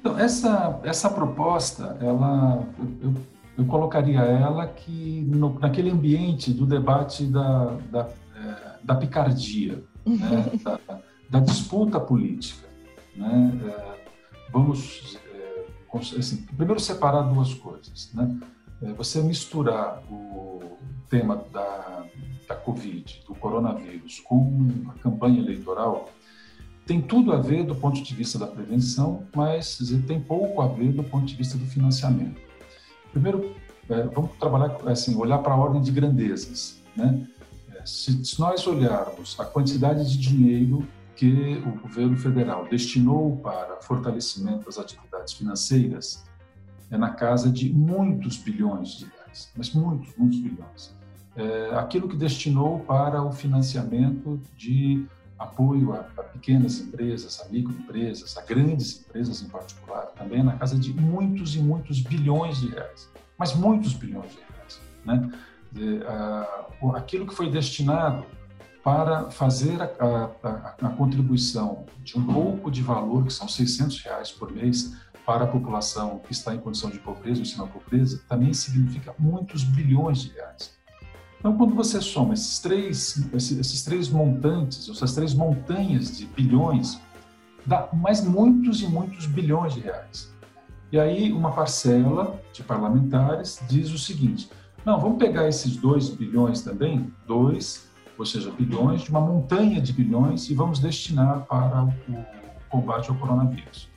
Então, 0.00 0.18
essa, 0.18 0.80
essa 0.82 1.08
proposta, 1.08 1.96
ela, 2.02 2.64
eu, 3.00 3.14
colocaria 3.66 4.20
ela 4.20 4.66
que 4.66 5.22
no, 5.28 5.58
naquele 5.58 5.90
ambiente 5.90 6.52
do 6.52 6.66
debate 6.66 7.24
da, 7.24 7.76
da, 7.90 8.08
é, 8.36 8.78
da 8.82 8.94
picardia, 8.94 9.82
né? 10.06 10.50
da, 10.62 10.80
da, 11.28 11.40
disputa 11.40 11.98
política. 12.00 12.68
Né? 13.16 13.60
É, 13.66 14.06
vamos, 14.52 15.18
é, 15.34 15.64
assim, 16.18 16.42
primeiro 16.56 16.80
separar 16.80 17.22
duas 17.22 17.54
coisas. 17.54 18.10
Né? 18.14 18.40
Você 18.96 19.22
misturar 19.22 20.02
o 20.10 20.78
tema 21.08 21.44
da, 21.52 22.04
da 22.48 22.54
Covid, 22.54 23.22
do 23.26 23.34
coronavírus, 23.34 24.20
com 24.20 24.68
a 24.88 24.92
campanha 25.02 25.40
eleitoral, 25.40 26.08
tem 26.86 27.00
tudo 27.00 27.32
a 27.32 27.36
ver 27.36 27.64
do 27.64 27.74
ponto 27.74 28.02
de 28.02 28.14
vista 28.14 28.38
da 28.38 28.46
prevenção, 28.46 29.24
mas 29.34 29.78
tem 30.06 30.18
pouco 30.20 30.60
a 30.62 30.66
ver 30.66 30.92
do 30.92 31.04
ponto 31.04 31.26
de 31.26 31.36
vista 31.36 31.56
do 31.56 31.64
financiamento. 31.66 32.49
Primeiro, 33.12 33.54
é, 33.88 34.02
vamos 34.04 34.32
trabalhar 34.38 34.76
assim, 34.86 35.16
olhar 35.16 35.38
para 35.38 35.52
a 35.52 35.56
ordem 35.56 35.82
de 35.82 35.90
grandezas, 35.90 36.80
né? 36.96 37.26
É, 37.74 37.84
se, 37.84 38.24
se 38.24 38.40
nós 38.40 38.66
olharmos 38.66 39.38
a 39.38 39.44
quantidade 39.44 40.08
de 40.10 40.18
dinheiro 40.18 40.86
que 41.16 41.62
o 41.66 41.80
governo 41.82 42.16
federal 42.16 42.66
destinou 42.68 43.36
para 43.38 43.76
fortalecimento 43.82 44.64
das 44.64 44.78
atividades 44.78 45.34
financeiras, 45.34 46.24
é 46.90 46.96
na 46.96 47.10
casa 47.10 47.50
de 47.50 47.72
muitos 47.72 48.36
bilhões 48.36 48.90
de 48.90 49.04
reais, 49.04 49.50
mas 49.56 49.72
muitos, 49.72 50.16
muitos 50.16 50.40
bilhões. 50.40 50.94
É, 51.36 51.70
aquilo 51.74 52.08
que 52.08 52.16
destinou 52.16 52.80
para 52.80 53.22
o 53.22 53.32
financiamento 53.32 54.40
de 54.56 55.06
apoio 55.40 55.92
a, 55.92 56.00
a, 56.16 56.22
pequenas 56.22 56.78
empresas, 56.78 57.40
a 57.40 57.48
microempresas, 57.48 58.36
a 58.36 58.42
grandes 58.42 59.00
empresas 59.00 59.42
em 59.42 59.48
particular, 59.48 60.06
também 60.16 60.42
na 60.42 60.56
casa 60.56 60.78
de 60.78 60.92
muitos 60.92 61.56
e 61.56 61.58
muitos 61.58 62.00
bilhões 62.00 62.60
de 62.60 62.68
reais 62.68 63.10
mas 63.40 63.54
muitos 63.54 63.94
bilhões 63.94 64.32
de 64.32 64.38
reais. 64.52 64.80
Né? 65.02 65.32
De, 65.72 66.00
aquilo 66.94 67.26
que 67.26 67.34
foi 67.34 67.50
destinado 67.50 68.26
para 68.84 69.30
fazer 69.30 69.80
a, 69.80 69.86
a, 70.42 70.74
a, 70.82 70.90
contribuição 70.90 71.86
de 72.02 72.18
um 72.18 72.26
pouco 72.26 72.70
de 72.70 72.82
valor, 72.82 73.24
que 73.24 73.32
são 73.32 73.48
600 73.48 74.02
reais 74.02 74.30
por 74.30 74.52
mês, 74.52 74.94
para 75.24 75.44
a 75.44 75.46
população 75.46 76.18
que 76.18 76.32
está 76.32 76.54
em 76.54 76.58
condição 76.58 76.90
de 76.90 76.98
pobreza 76.98 77.40
ou 77.40 77.46
sinal 77.46 77.68
pobreza, 77.68 78.22
também 78.28 78.52
significa 78.52 79.14
muitos 79.18 79.64
bilhões 79.64 80.18
de 80.22 80.32
reais. 80.32 80.78
Então, 81.40 81.56
quando 81.56 81.74
você 81.74 82.02
soma 82.02 82.34
esses 82.34 82.58
três, 82.58 83.26
esses, 83.32 83.82
três 83.82 84.10
montantes, 84.10 84.88
essas 84.90 85.14
três 85.14 85.32
montanhas 85.32 86.16
de 86.16 86.26
bilhões, 86.26 87.00
dá 87.64 87.88
mais 87.94 88.22
muitos 88.22 88.82
e 88.82 88.86
muitos 88.86 89.24
bilhões 89.24 89.72
de 89.72 89.80
reais. 89.80 90.30
E 90.92 91.00
aí 91.00 91.32
uma 91.32 91.50
parcela 91.52 92.38
de 92.52 92.62
parlamentares 92.62 93.58
diz 93.68 93.90
o 93.90 93.98
seguinte: 93.98 94.50
não, 94.84 95.00
vamos 95.00 95.18
pegar 95.18 95.48
esses 95.48 95.76
2 95.76 96.10
bilhões 96.10 96.60
também, 96.60 97.10
2, 97.26 97.88
ou 98.18 98.26
seja, 98.26 98.50
bilhões, 98.50 99.02
de 99.02 99.10
uma 99.10 99.20
montanha 99.20 99.80
de 99.80 99.94
bilhões 99.94 100.50
e 100.50 100.54
vamos 100.54 100.78
destinar 100.78 101.46
para 101.46 101.84
o 101.84 102.24
combate 102.68 103.08
ao 103.08 103.16
coronavírus. 103.16 103.88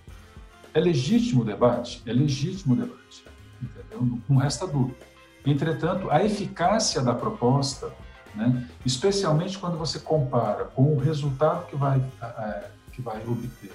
É 0.73 0.79
legítimo 0.79 1.41
o 1.41 1.45
debate? 1.45 2.01
É 2.06 2.13
legítimo 2.13 2.73
o 2.73 2.77
debate, 2.77 3.25
entendeu? 3.62 4.19
Não 4.29 4.38
resta 4.38 4.65
dúvida. 4.65 5.12
Entretanto, 5.45 6.10
a 6.10 6.23
eficácia 6.23 7.01
da 7.01 7.13
proposta, 7.13 7.91
né, 8.34 8.67
especialmente 8.86 9.58
quando 9.60 9.77
você 9.77 9.99
compara 9.99 10.65
com 10.65 10.93
o 10.93 10.97
resultado 10.97 11.67
que 11.67 11.75
vai, 11.75 12.03
é, 12.21 12.67
que 12.91 13.01
vai 13.01 13.21
obter 13.27 13.71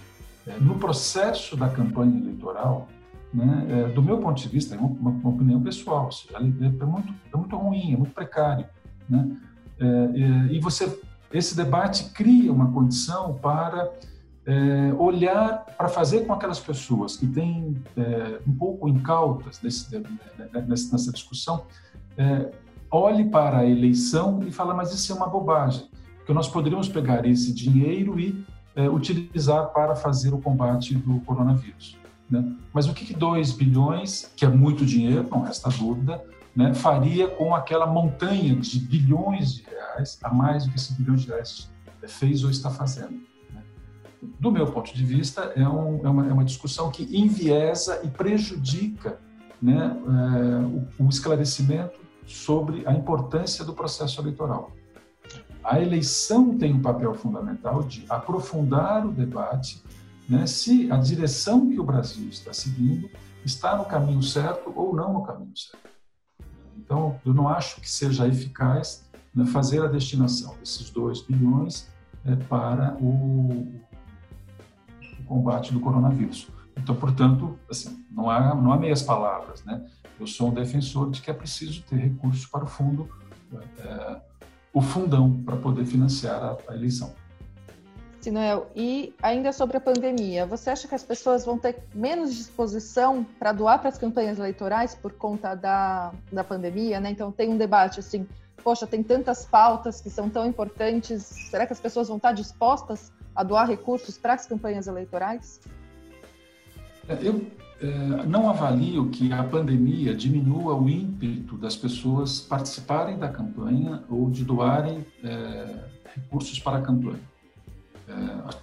é, 0.47 0.59
no 0.59 0.79
processo 0.79 1.57
da 1.57 1.69
campanha 1.69 2.19
eleitoral, 2.19 2.89
né, 3.33 3.67
é, 3.69 3.89
do 3.93 4.03
meu 4.03 4.19
ponto 4.19 4.41
de 4.41 4.49
vista, 4.49 4.75
é 4.75 4.79
uma, 4.79 5.11
uma 5.11 5.31
opinião 5.31 5.61
pessoal, 5.63 6.11
seja, 6.11 6.39
é, 6.39 6.39
é, 6.39 6.87
muito, 6.87 7.15
é 7.33 7.37
muito 7.37 7.57
ruim, 7.57 7.93
é 7.93 7.97
muito 7.97 8.15
precário. 8.15 8.67
Né? 9.09 9.37
É, 9.79 9.87
é, 9.87 10.53
e 10.53 10.61
você, 10.61 11.01
esse 11.33 11.55
debate 11.55 12.11
cria 12.11 12.51
uma 12.51 12.73
condição 12.73 13.35
para 13.35 13.93
é, 14.49 14.95
olhar, 14.95 15.67
para 15.77 15.89
fazer 15.89 16.25
com 16.27 16.33
aquelas 16.33 16.59
pessoas 16.59 17.19
que 17.19 17.27
têm 17.27 17.77
um 18.47 18.53
pouco 18.55 18.89
incautas 18.89 19.61
nessa 19.63 21.13
discussão, 21.13 21.67
olhe 22.91 23.27
para 23.29 23.59
a 23.59 23.67
eleição 23.67 24.41
e 24.47 24.51
fala, 24.51 24.73
mas 24.73 24.95
isso 24.95 25.13
é 25.13 25.15
uma 25.15 25.29
bobagem, 25.29 25.91
que 26.25 26.33
nós 26.33 26.49
poderíamos 26.49 26.89
pegar 26.89 27.27
esse 27.27 27.53
dinheiro 27.53 28.19
e 28.19 28.43
utilizar 28.91 29.67
para 29.67 29.95
fazer 29.95 30.33
o 30.33 30.39
combate 30.39 30.95
do 30.95 31.21
coronavírus. 31.21 31.99
Né? 32.31 32.57
Mas 32.73 32.89
o 32.89 32.95
que, 32.95 33.05
que 33.05 33.15
2 33.15 33.53
bilhões, 33.53 34.33
que 34.35 34.47
é 34.47 34.49
muito 34.49 34.87
dinheiro, 34.87 35.29
não 35.31 35.43
resta 35.43 35.69
dúvida, 35.69 36.25
né, 36.57 36.73
faria 36.73 37.29
com 37.29 37.55
aquela 37.55 37.87
montanha 37.87 38.57
de 38.57 38.81
bilhões 38.81 39.57
de 39.57 39.65
reais, 39.65 40.19
a 40.23 40.33
mais 40.33 40.65
do 40.65 40.71
que 40.71 40.77
esse 40.77 40.95
bilhão 40.95 41.17
de 41.17 41.27
reais 41.27 41.71
fez 42.07 42.43
ou 42.45 42.51
está 42.51 42.71
fazendo? 42.71 43.21
Do 44.21 44.51
meu 44.51 44.67
ponto 44.67 44.93
de 44.95 45.05
vista, 45.05 45.53
é, 45.55 45.67
um, 45.69 46.05
é, 46.05 46.09
uma, 46.09 46.29
é 46.29 46.33
uma, 46.33 46.45
discussão 46.45 46.91
que 46.91 47.05
enviesa 47.17 48.01
e 48.03 48.09
prejudica 48.09 49.19
né, 49.63 49.97
é, 49.97 51.03
o, 51.03 51.07
o 51.07 51.09
esclarecimento 51.09 52.01
sobre 52.27 52.87
a 52.87 52.93
importância 52.93 53.65
do 53.65 53.73
processo 53.73 54.21
eleitoral. 54.21 54.73
A 55.63 55.81
eleição 55.81 56.57
tem 56.57 56.75
um 56.75 56.81
papel 56.81 57.15
fundamental 57.15 57.83
de 57.83 58.05
aprofundar 58.09 59.07
o 59.07 59.13
debate 59.13 59.83
né, 60.29 60.47
se 60.47 60.91
a 60.91 60.97
direção 60.97 61.69
que 61.69 61.79
o 61.79 61.85
Brasil 61.85 62.29
está 62.29 62.53
seguindo 62.53 63.09
está 63.45 63.77
no 63.77 63.85
caminho 63.85 64.23
certo 64.23 64.73
ou 64.75 64.95
não 64.95 65.13
no 65.13 65.23
caminho 65.23 65.57
certo. 65.57 65.89
Então, 66.77 67.19
eu 67.25 67.35
não 67.35 67.49
acho 67.49 67.81
que 67.81 67.91
seja 67.91 68.27
eficaz 68.27 69.09
né, 69.35 69.47
fazer 69.47 69.83
a 69.83 69.87
destinação 69.87 70.57
desses 70.59 70.91
2 70.91 71.23
bilhões 71.23 71.89
é, 72.25 72.37
para 72.37 72.97
o, 73.01 73.81
combate 75.29 75.73
do 75.73 75.81
coronavírus. 75.81 76.49
Então, 76.77 76.95
portanto, 76.95 77.59
assim, 77.71 78.05
não 78.11 78.31
há, 78.31 78.55
não 78.55 78.73
há 78.73 78.77
meias 78.77 79.03
palavras. 79.03 79.65
Né? 79.65 79.85
Eu 80.19 80.27
sou 80.27 80.49
um 80.49 80.55
defensor 80.55 81.11
de 81.11 81.21
que 81.21 81.31
é 81.31 81.35
preciso 81.35 81.83
ter 81.83 81.97
recursos 81.97 82.47
para 82.47 82.65
o 82.65 82.67
fundo, 82.67 83.09
é, 83.79 84.21
o 84.73 84.81
fundão, 84.81 85.43
para 85.45 85.57
poder 85.57 85.85
financiar 85.85 86.43
a, 86.43 86.57
a 86.73 86.75
eleição. 86.75 87.13
Noel, 88.31 88.71
e 88.77 89.15
ainda 89.23 89.53
sobre 89.53 89.77
a 89.77 89.81
pandemia, 89.81 90.45
você 90.45 90.71
acha 90.71 90.87
que 90.87 90.95
as 90.95 91.03
pessoas 91.03 91.45
vão 91.45 91.59
ter 91.59 91.83
menos 91.95 92.35
disposição 92.35 93.25
para 93.39 93.53
doar 93.53 93.79
para 93.79 93.89
as 93.89 93.97
campanhas 93.97 94.39
eleitorais 94.39 94.95
por 94.95 95.13
conta 95.13 95.55
da, 95.55 96.13
da 96.31 96.45
pandemia, 96.45 97.01
né? 97.01 97.11
Então 97.11 97.33
tem 97.33 97.49
um 97.49 97.57
debate 97.57 98.01
assim, 98.01 98.27
poxa, 98.63 98.87
tem 98.87 99.03
tantas 99.03 99.47
pautas 99.47 100.01
que 100.01 100.11
são 100.11 100.29
tão 100.29 100.47
importantes, 100.47 101.23
será 101.51 101.67
que 101.67 101.73
as 101.73 101.81
pessoas 101.81 102.09
vão 102.09 102.17
estar 102.17 102.33
dispostas 102.33 103.13
a 103.39 103.45
doar 103.45 103.69
recursos 103.69 104.19
para 104.19 104.35
as 104.35 104.47
campanhas 104.47 104.89
eleitorais? 104.89 105.61
É, 107.09 107.17
eu, 107.23 107.47
é, 107.81 107.87
não 108.27 108.51
avalio 108.51 109.09
que 109.11 109.33
a 109.33 109.45
pandemia 109.45 110.13
diminua 110.13 110.75
o 110.75 110.89
ímpeto 110.89 111.57
das 111.57 111.77
pessoas 111.77 112.41
participarem 112.41 113.17
da 113.17 113.29
campanha 113.29 114.03
ou 114.11 114.29
de 114.29 114.45
doarem 114.45 115.07
é, 115.23 115.85
recursos 116.17 116.59
para 116.59 116.79
a 116.79 116.83
campanha. 116.83 117.21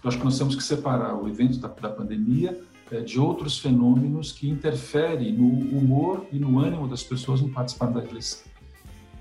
Acho 0.03 0.17
que 0.17 0.25
nós 0.25 0.37
temos 0.39 0.55
que 0.55 0.63
separar 0.63 1.15
o 1.15 1.29
evento 1.29 1.59
da, 1.59 1.67
da 1.67 1.89
pandemia 1.89 2.59
de 3.05 3.19
outros 3.19 3.59
fenômenos 3.59 4.31
que 4.31 4.49
interferem 4.49 5.33
no 5.33 5.47
humor 5.77 6.25
e 6.31 6.39
no 6.39 6.57
ânimo 6.59 6.87
das 6.87 7.03
pessoas 7.03 7.41
em 7.41 7.47
participar 7.47 7.91
da 7.91 8.03
eleição. 8.03 8.41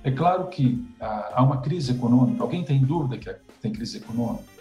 É 0.02 0.10
claro 0.10 0.46
que 0.46 0.82
há 0.98 1.42
uma 1.42 1.58
crise 1.60 1.92
econômica. 1.92 2.42
Alguém 2.42 2.64
tem 2.64 2.82
dúvida 2.82 3.18
que 3.18 3.30
tem 3.60 3.70
crise 3.70 3.98
econômica? 3.98 4.53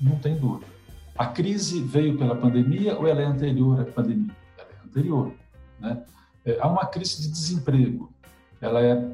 Não 0.00 0.16
tem 0.18 0.36
dúvida. 0.36 0.66
A 1.16 1.26
crise 1.26 1.80
veio 1.80 2.16
pela 2.16 2.36
pandemia 2.36 2.96
ou 2.96 3.06
ela 3.06 3.20
é 3.20 3.24
anterior 3.24 3.80
à 3.80 3.84
pandemia? 3.84 4.36
Ela 4.56 4.68
é 4.70 4.86
anterior. 4.86 5.32
Né? 5.80 6.02
É, 6.44 6.58
há 6.60 6.68
uma 6.68 6.86
crise 6.86 7.22
de 7.22 7.28
desemprego. 7.28 8.12
Ela 8.60 8.80
é 8.80 9.10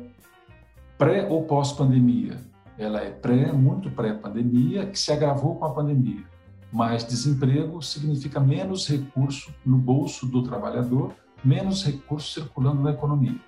pré 0.99 1.27
ou 1.27 1.45
pós-pandemia? 1.45 2.39
Ela 2.77 3.01
é 3.01 3.11
pré, 3.11 3.53
muito 3.53 3.91
pré-pandemia, 3.91 4.87
que 4.87 4.99
se 4.99 5.13
agravou 5.13 5.57
com 5.57 5.65
a 5.65 5.73
pandemia. 5.73 6.25
Mas 6.73 7.05
desemprego 7.05 7.81
significa 7.81 8.41
menos 8.41 8.89
recurso 8.89 9.55
no 9.65 9.79
bolso 9.79 10.27
do 10.27 10.43
trabalhador, 10.43 11.15
menos 11.45 11.85
recurso 11.85 12.41
circulando 12.41 12.83
na 12.83 12.91
economia. 12.91 13.41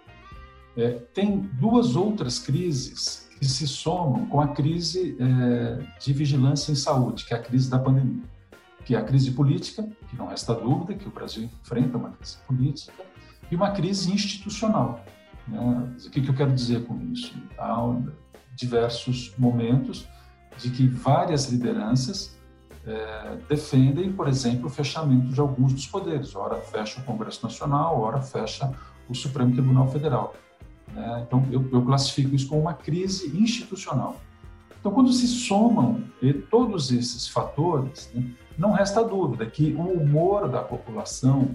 É, 0.77 0.92
tem 1.12 1.38
duas 1.38 1.96
outras 1.96 2.38
crises 2.38 3.25
que 3.38 3.44
se 3.44 3.66
somam 3.66 4.27
com 4.27 4.40
a 4.40 4.49
crise 4.49 5.16
é, 5.20 5.99
de 6.01 6.12
vigilância 6.12 6.72
em 6.72 6.75
saúde, 6.75 7.25
que 7.25 7.35
é 7.35 7.37
a 7.37 7.42
crise 7.42 7.70
da 7.70 7.79
pandemia, 7.79 8.22
que 8.85 8.94
é 8.94 8.99
a 8.99 9.05
crise 9.05 9.31
política, 9.33 9.87
que 10.09 10.16
não 10.16 10.29
resta 10.29 10.55
dúvida 10.55 10.94
que 10.94 11.07
o 11.07 11.11
Brasil 11.11 11.51
enfrenta 11.62 11.99
uma 11.99 12.11
crise 12.11 12.38
política, 12.46 12.92
e 13.51 13.55
uma 13.55 13.70
crise 13.70 14.12
institucional. 14.12 15.05
Né? 15.46 15.59
O 16.07 16.11
que, 16.11 16.20
que 16.20 16.29
eu 16.29 16.35
quero 16.35 16.53
dizer 16.53 16.85
com 16.85 17.01
isso? 17.12 17.35
Há 17.59 17.96
diversos 18.55 19.35
momentos 19.37 20.09
de 20.59 20.70
que 20.70 20.88
várias 20.88 21.51
lideranças 21.51 22.37
é, 22.87 23.37
defendem, 23.49 24.12
por 24.12 24.29
exemplo, 24.29 24.66
o 24.66 24.70
fechamento 24.70 25.29
de 25.29 25.40
alguns 25.40 25.72
dos 25.72 25.87
poderes. 25.87 26.35
Ora 26.35 26.57
fecha 26.57 27.01
o 27.01 27.05
Congresso 27.05 27.44
Nacional, 27.44 28.01
ora 28.01 28.20
fecha 28.22 28.72
o 29.09 29.14
Supremo 29.14 29.53
Tribunal 29.53 29.88
Federal. 29.88 30.35
Né? 30.92 31.25
Então, 31.27 31.44
eu, 31.51 31.68
eu, 31.72 31.83
classifico 31.85 32.35
isso 32.35 32.49
como 32.49 32.61
uma 32.61 32.75
crise 32.75 33.37
institucional. 33.37 34.20
Então, 34.79 34.92
quando 34.92 35.12
se 35.12 35.27
somam 35.27 36.05
todos 36.51 36.92
esses 36.92 37.27
fatores, 37.29 38.11
né, 38.14 38.25
não 38.57 38.72
resta 38.72 39.03
dúvida 39.03 39.44
que 39.46 39.75
o 39.75 39.83
humor 39.83 40.49
da 40.49 40.62
população 40.62 41.51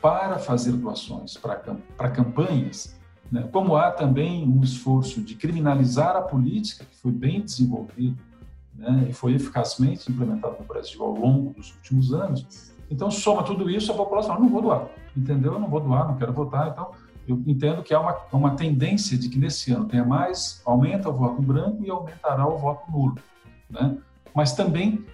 para 0.00 0.38
fazer 0.38 0.72
doações 0.72 1.36
para 1.36 2.10
campanhas, 2.10 2.94
né, 3.32 3.48
como 3.50 3.74
há 3.74 3.90
também 3.90 4.46
um 4.46 4.62
esforço 4.62 5.22
de 5.22 5.34
criminalizar 5.34 6.14
a 6.14 6.20
política, 6.20 6.84
que 6.84 6.96
foi 6.96 7.10
bem 7.10 7.40
desenvolvido 7.40 8.18
né, 8.74 9.06
e 9.08 9.12
foi 9.12 9.34
eficazmente 9.34 10.10
implementado 10.10 10.56
no 10.60 10.66
Brasil 10.66 11.02
ao 11.02 11.14
longo 11.14 11.54
dos 11.54 11.72
últimos 11.76 12.12
anos. 12.12 12.72
Então, 12.90 13.10
soma 13.10 13.42
tudo 13.42 13.70
isso, 13.70 13.90
a 13.90 13.94
população, 13.94 14.38
não 14.38 14.48
vou 14.48 14.60
doar, 14.60 14.88
entendeu? 15.16 15.54
Eu 15.54 15.58
não 15.58 15.68
vou 15.68 15.80
doar, 15.80 16.06
não 16.06 16.16
quero 16.16 16.32
votar. 16.32 16.68
Então, 16.68 16.90
eu 17.26 17.42
entendo 17.46 17.82
que 17.82 17.94
há 17.94 18.00
uma, 18.00 18.16
uma 18.32 18.56
tendência 18.56 19.16
de 19.16 19.28
que 19.28 19.38
nesse 19.38 19.72
ano 19.72 19.86
tenha 19.86 20.04
mais, 20.04 20.60
aumenta 20.64 21.08
o 21.08 21.12
voto 21.12 21.40
branco 21.40 21.84
e 21.84 21.90
aumentará 21.90 22.46
o 22.46 22.58
voto 22.58 22.90
nulo. 22.90 23.18
Né? 23.70 23.96
Mas 24.34 24.52
também 24.52 25.04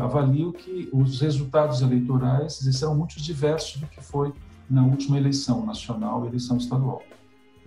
avalio 0.00 0.52
que 0.52 0.88
os 0.92 1.20
resultados 1.20 1.80
eleitorais 1.80 2.54
serão 2.54 2.96
muito 2.96 3.16
diversos 3.20 3.80
do 3.80 3.86
que 3.86 4.02
foi 4.02 4.32
na 4.68 4.82
última 4.82 5.16
eleição 5.16 5.64
nacional 5.64 6.24
e 6.24 6.28
eleição 6.28 6.56
estadual. 6.56 7.02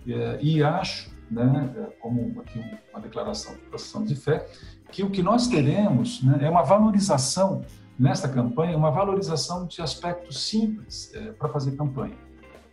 É, 0.06 0.38
e 0.42 0.62
acho, 0.62 1.10
né, 1.30 1.72
é, 1.76 1.82
como 2.00 2.38
aqui 2.40 2.62
uma 2.92 3.00
declaração 3.00 3.54
de 3.54 3.60
profissão 3.60 4.04
de 4.04 4.14
fé, 4.14 4.46
que 4.90 5.02
o 5.02 5.10
que 5.10 5.22
nós 5.22 5.46
teremos 5.46 6.22
né, 6.22 6.40
é 6.42 6.50
uma 6.50 6.62
valorização 6.62 7.64
nesta 7.98 8.28
campanha, 8.28 8.76
uma 8.76 8.90
valorização 8.90 9.66
de 9.66 9.80
aspectos 9.80 10.48
simples 10.48 11.12
é, 11.14 11.32
para 11.32 11.48
fazer 11.48 11.72
campanha. 11.72 12.16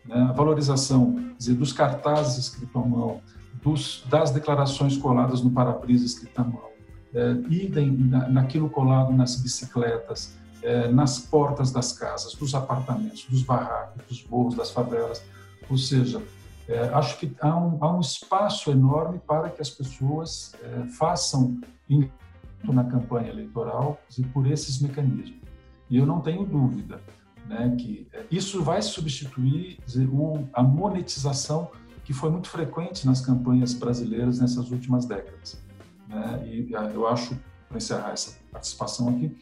Né? 0.08 0.15
A 0.30 0.32
valorização 0.32 1.34
dizer, 1.38 1.56
dos 1.56 1.74
cartazes 1.74 2.38
escritos 2.38 2.76
à 2.76 2.86
mão, 2.86 3.22
dos, 3.62 4.04
das 4.10 4.32
declarações 4.32 4.98
coladas 4.98 5.41
no 5.41 5.52
para-brisa 5.52 6.06
escrito 6.06 6.39
à 6.39 6.43
mão, 6.43 6.70
é, 7.13 7.32
idem 7.50 7.91
na, 7.91 8.28
naquilo 8.30 8.70
colado 8.70 9.12
nas 9.13 9.36
bicicletas, 9.36 10.36
é, 10.62 10.88
nas 10.89 11.20
portas 11.20 11.72
das 11.72 11.91
casas, 11.91 12.34
dos 12.34 12.54
apartamentos, 12.56 13.26
dos 13.26 13.43
barracos, 13.43 14.04
dos 14.08 14.28
morros, 14.28 14.56
das 14.56 14.72
favelas. 14.72 15.24
Ou 15.70 15.78
seja, 15.78 16.22
é, 16.67 16.89
acho 16.93 17.17
que 17.17 17.36
há 17.39 17.56
um, 17.58 17.78
há 17.82 17.96
um, 17.96 18.00
espaço 18.00 18.72
enorme 18.72 19.20
para 19.26 19.50
que 19.50 19.62
as 19.62 19.70
pessoas 19.70 20.54
é, 20.62 20.88
façam 20.98 21.60
na 22.63 22.84
campanha 22.84 23.30
eleitoral 23.30 24.00
por 24.34 24.46
esses 24.48 24.82
mecanismos. 24.82 25.39
E 25.89 25.98
eu 25.98 26.06
não 26.06 26.20
tenho 26.20 26.46
dúvida 26.46 27.00
né, 27.47 27.75
que 27.77 28.07
isso 28.29 28.62
vai 28.62 28.81
substituir 28.81 29.79
a 30.53 30.62
monetização 30.62 31.71
que 32.03 32.13
foi 32.13 32.29
muito 32.29 32.49
frequente 32.49 33.05
nas 33.05 33.19
campanhas 33.19 33.73
brasileiras 33.73 34.39
nessas 34.39 34.71
últimas 34.71 35.05
décadas. 35.05 35.62
Né? 36.07 36.47
E 36.47 36.75
ah, 36.75 36.89
eu 36.93 37.07
acho, 37.07 37.38
para 37.67 37.77
encerrar 37.77 38.12
essa 38.12 38.38
participação 38.51 39.10
aqui, 39.10 39.36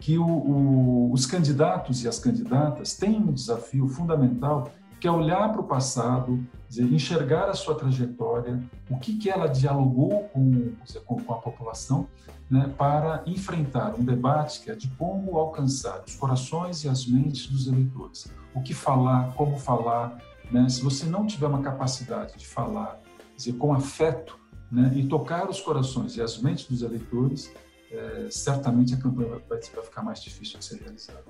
que 0.00 0.18
o, 0.18 0.26
o, 0.26 1.12
os 1.12 1.26
candidatos 1.26 2.02
e 2.04 2.08
as 2.08 2.18
candidatas 2.18 2.94
têm 2.94 3.16
um 3.16 3.32
desafio 3.32 3.88
fundamental 3.88 4.70
que 5.00 5.06
é 5.06 5.10
olhar 5.10 5.50
para 5.52 5.60
o 5.60 5.64
passado, 5.64 6.44
dizer, 6.68 6.84
enxergar 6.92 7.48
a 7.48 7.54
sua 7.54 7.74
trajetória, 7.74 8.62
o 8.90 8.98
que, 8.98 9.16
que 9.16 9.30
ela 9.30 9.46
dialogou 9.46 10.24
com, 10.32 10.72
dizer, 10.84 11.00
com, 11.00 11.16
a 11.32 11.36
população, 11.36 12.08
né, 12.50 12.72
para 12.76 13.22
enfrentar 13.26 13.94
um 13.94 14.04
debate 14.04 14.60
que 14.60 14.70
é 14.70 14.74
de 14.74 14.88
como 14.90 15.36
alcançar 15.36 16.02
os 16.06 16.14
corações 16.14 16.84
e 16.84 16.88
as 16.88 17.06
mentes 17.06 17.46
dos 17.46 17.66
eleitores. 17.66 18.32
O 18.54 18.62
que 18.62 18.74
falar, 18.74 19.34
como 19.34 19.58
falar. 19.58 20.18
Né? 20.50 20.68
Se 20.68 20.82
você 20.82 21.06
não 21.06 21.26
tiver 21.26 21.46
uma 21.46 21.62
capacidade 21.62 22.36
de 22.36 22.46
falar 22.46 23.00
dizer, 23.36 23.52
com 23.54 23.72
afeto 23.72 24.38
né, 24.70 24.92
e 24.94 25.06
tocar 25.06 25.48
os 25.48 25.60
corações 25.60 26.16
e 26.16 26.22
as 26.22 26.38
mentes 26.38 26.66
dos 26.66 26.82
eleitores, 26.82 27.52
é, 27.90 28.28
certamente 28.30 28.94
a 28.94 28.96
campanha 28.96 29.28
vai, 29.48 29.60
vai 29.60 29.84
ficar 29.84 30.02
mais 30.02 30.22
difícil 30.22 30.58
de 30.58 30.64
ser 30.64 30.80
realizada. 30.80 31.24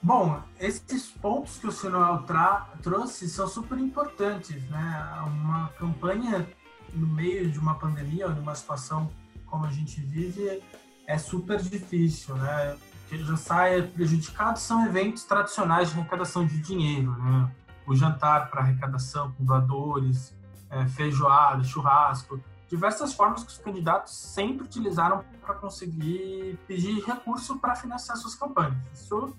Bom, 0.00 0.40
esses 0.60 1.08
pontos 1.08 1.58
que 1.58 1.66
o 1.66 1.72
senhor 1.72 2.24
trouxe 2.82 3.28
são 3.28 3.48
super 3.48 3.78
importantes, 3.78 4.62
né? 4.70 5.24
Uma 5.26 5.68
campanha 5.78 6.48
no 6.94 7.06
meio 7.06 7.50
de 7.50 7.58
uma 7.58 7.74
pandemia 7.74 8.26
ou 8.28 8.32
de 8.32 8.40
uma 8.40 8.54
situação 8.54 9.10
como 9.44 9.66
a 9.66 9.70
gente 9.72 10.00
vive 10.00 10.62
é 11.06 11.18
super 11.18 11.60
difícil, 11.60 12.36
né? 12.36 12.74
O 12.74 13.08
que 13.08 13.24
já 13.24 13.36
sai 13.36 13.82
prejudicado 13.82 14.58
são 14.58 14.86
eventos 14.86 15.24
tradicionais 15.24 15.90
de 15.90 15.98
arrecadação 15.98 16.46
de 16.46 16.58
dinheiro, 16.60 17.10
né? 17.22 17.50
O 17.86 17.96
jantar 17.96 18.50
para 18.50 18.60
arrecadação 18.60 19.32
com 19.32 19.44
doadores, 19.44 20.32
é, 20.70 20.86
feijoada, 20.86 21.64
churrasco, 21.64 22.40
diversas 22.68 23.14
formas 23.14 23.42
que 23.42 23.50
os 23.50 23.58
candidatos 23.58 24.14
sempre 24.14 24.64
utilizaram 24.64 25.24
para 25.40 25.54
conseguir 25.54 26.58
pedir 26.68 27.02
recurso 27.02 27.58
para 27.58 27.74
financiar 27.74 28.16
suas 28.16 28.34
campanhas. 28.34 28.76
Isso 28.92 29.34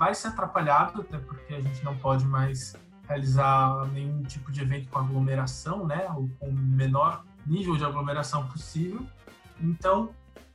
vai 0.00 0.14
ser 0.14 0.28
atrapalhado, 0.28 1.02
até 1.02 1.18
porque 1.18 1.52
a 1.52 1.60
gente 1.60 1.84
não 1.84 1.94
pode 1.94 2.24
mais 2.24 2.74
realizar 3.06 3.86
nenhum 3.92 4.22
tipo 4.22 4.50
de 4.50 4.62
evento 4.62 4.88
com 4.88 4.98
aglomeração, 4.98 5.86
né, 5.86 6.08
ou 6.16 6.26
com 6.38 6.48
o 6.48 6.52
menor 6.54 7.22
nível 7.46 7.76
de 7.76 7.84
aglomeração 7.84 8.48
possível. 8.48 9.06
Então, 9.60 10.08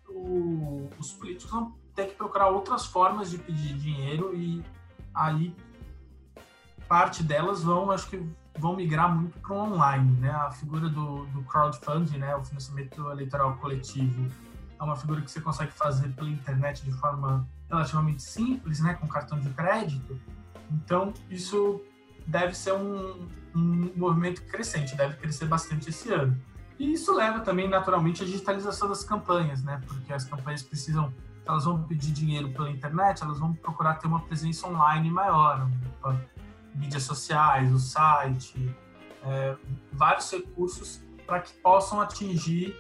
o, 0.10 0.90
os 0.98 1.14
políticos 1.14 1.52
vão 1.52 1.76
ter 1.94 2.08
que 2.08 2.16
procurar 2.16 2.48
outras 2.48 2.88
formas 2.88 3.30
de 3.30 3.38
pedir 3.38 3.78
dinheiro 3.78 4.36
e 4.36 4.64
aí 5.14 5.56
parte 6.88 7.22
delas 7.22 7.62
vão, 7.62 7.92
acho 7.92 8.10
que 8.10 8.28
vão 8.58 8.76
migrar 8.76 9.16
muito 9.16 9.38
para 9.40 9.54
o 9.54 9.58
online, 9.58 10.20
né? 10.22 10.32
A 10.32 10.50
figura 10.50 10.90
do, 10.90 11.26
do 11.28 11.44
crowdfunding, 11.44 12.18
né, 12.18 12.36
o 12.36 12.44
financiamento 12.44 13.12
eleitoral 13.12 13.56
coletivo, 13.58 14.28
é 14.80 14.84
uma 14.84 14.96
figura 14.96 15.22
que 15.22 15.32
você 15.32 15.42
consegue 15.42 15.72
fazer 15.72 16.10
pela 16.10 16.30
internet 16.30 16.84
de 16.84 16.92
forma 16.92 17.48
relativamente 17.70 18.24
simples, 18.24 18.80
né, 18.80 18.94
com 18.96 19.08
cartão 19.08 19.40
de 19.40 19.50
crédito. 19.50 20.20
Então, 20.72 21.14
isso 21.30 21.82
deve 22.28 22.54
ser 22.54 22.74
um, 22.74 23.28
um 23.56 23.92
movimento 23.96 24.42
crescente, 24.44 24.96
deve 24.96 25.16
crescer 25.18 25.46
bastante 25.46 25.90
esse 25.90 26.12
ano. 26.12 26.40
E 26.78 26.94
isso 26.94 27.14
leva 27.14 27.40
também, 27.40 27.70
naturalmente, 27.70 28.24
à 28.24 28.26
digitalização 28.26 28.90
das 28.90 29.04
campanhas, 29.04 29.64
né, 29.64 29.82
porque 29.88 30.12
as 30.12 30.26
campanhas 30.26 30.62
precisam, 30.62 31.14
elas 31.46 31.66
vão 31.66 31.84
pedir 31.84 32.12
dinheiro 32.12 32.52
pela 32.52 32.70
internet, 32.70 33.24
elas 33.24 33.40
vão 33.40 33.54
procurar 33.54 33.96
ter 33.96 34.08
uma 34.08 34.22
presença 34.22 34.68
online 34.68 35.10
maior, 35.10 35.70
mídias 36.74 37.04
sociais, 37.04 37.72
o 37.72 37.80
site, 37.80 38.76
é, 39.24 39.56
vários 39.94 40.30
recursos 40.30 41.02
para 41.26 41.40
que 41.40 41.54
possam 41.54 42.00
atingir 42.02 42.76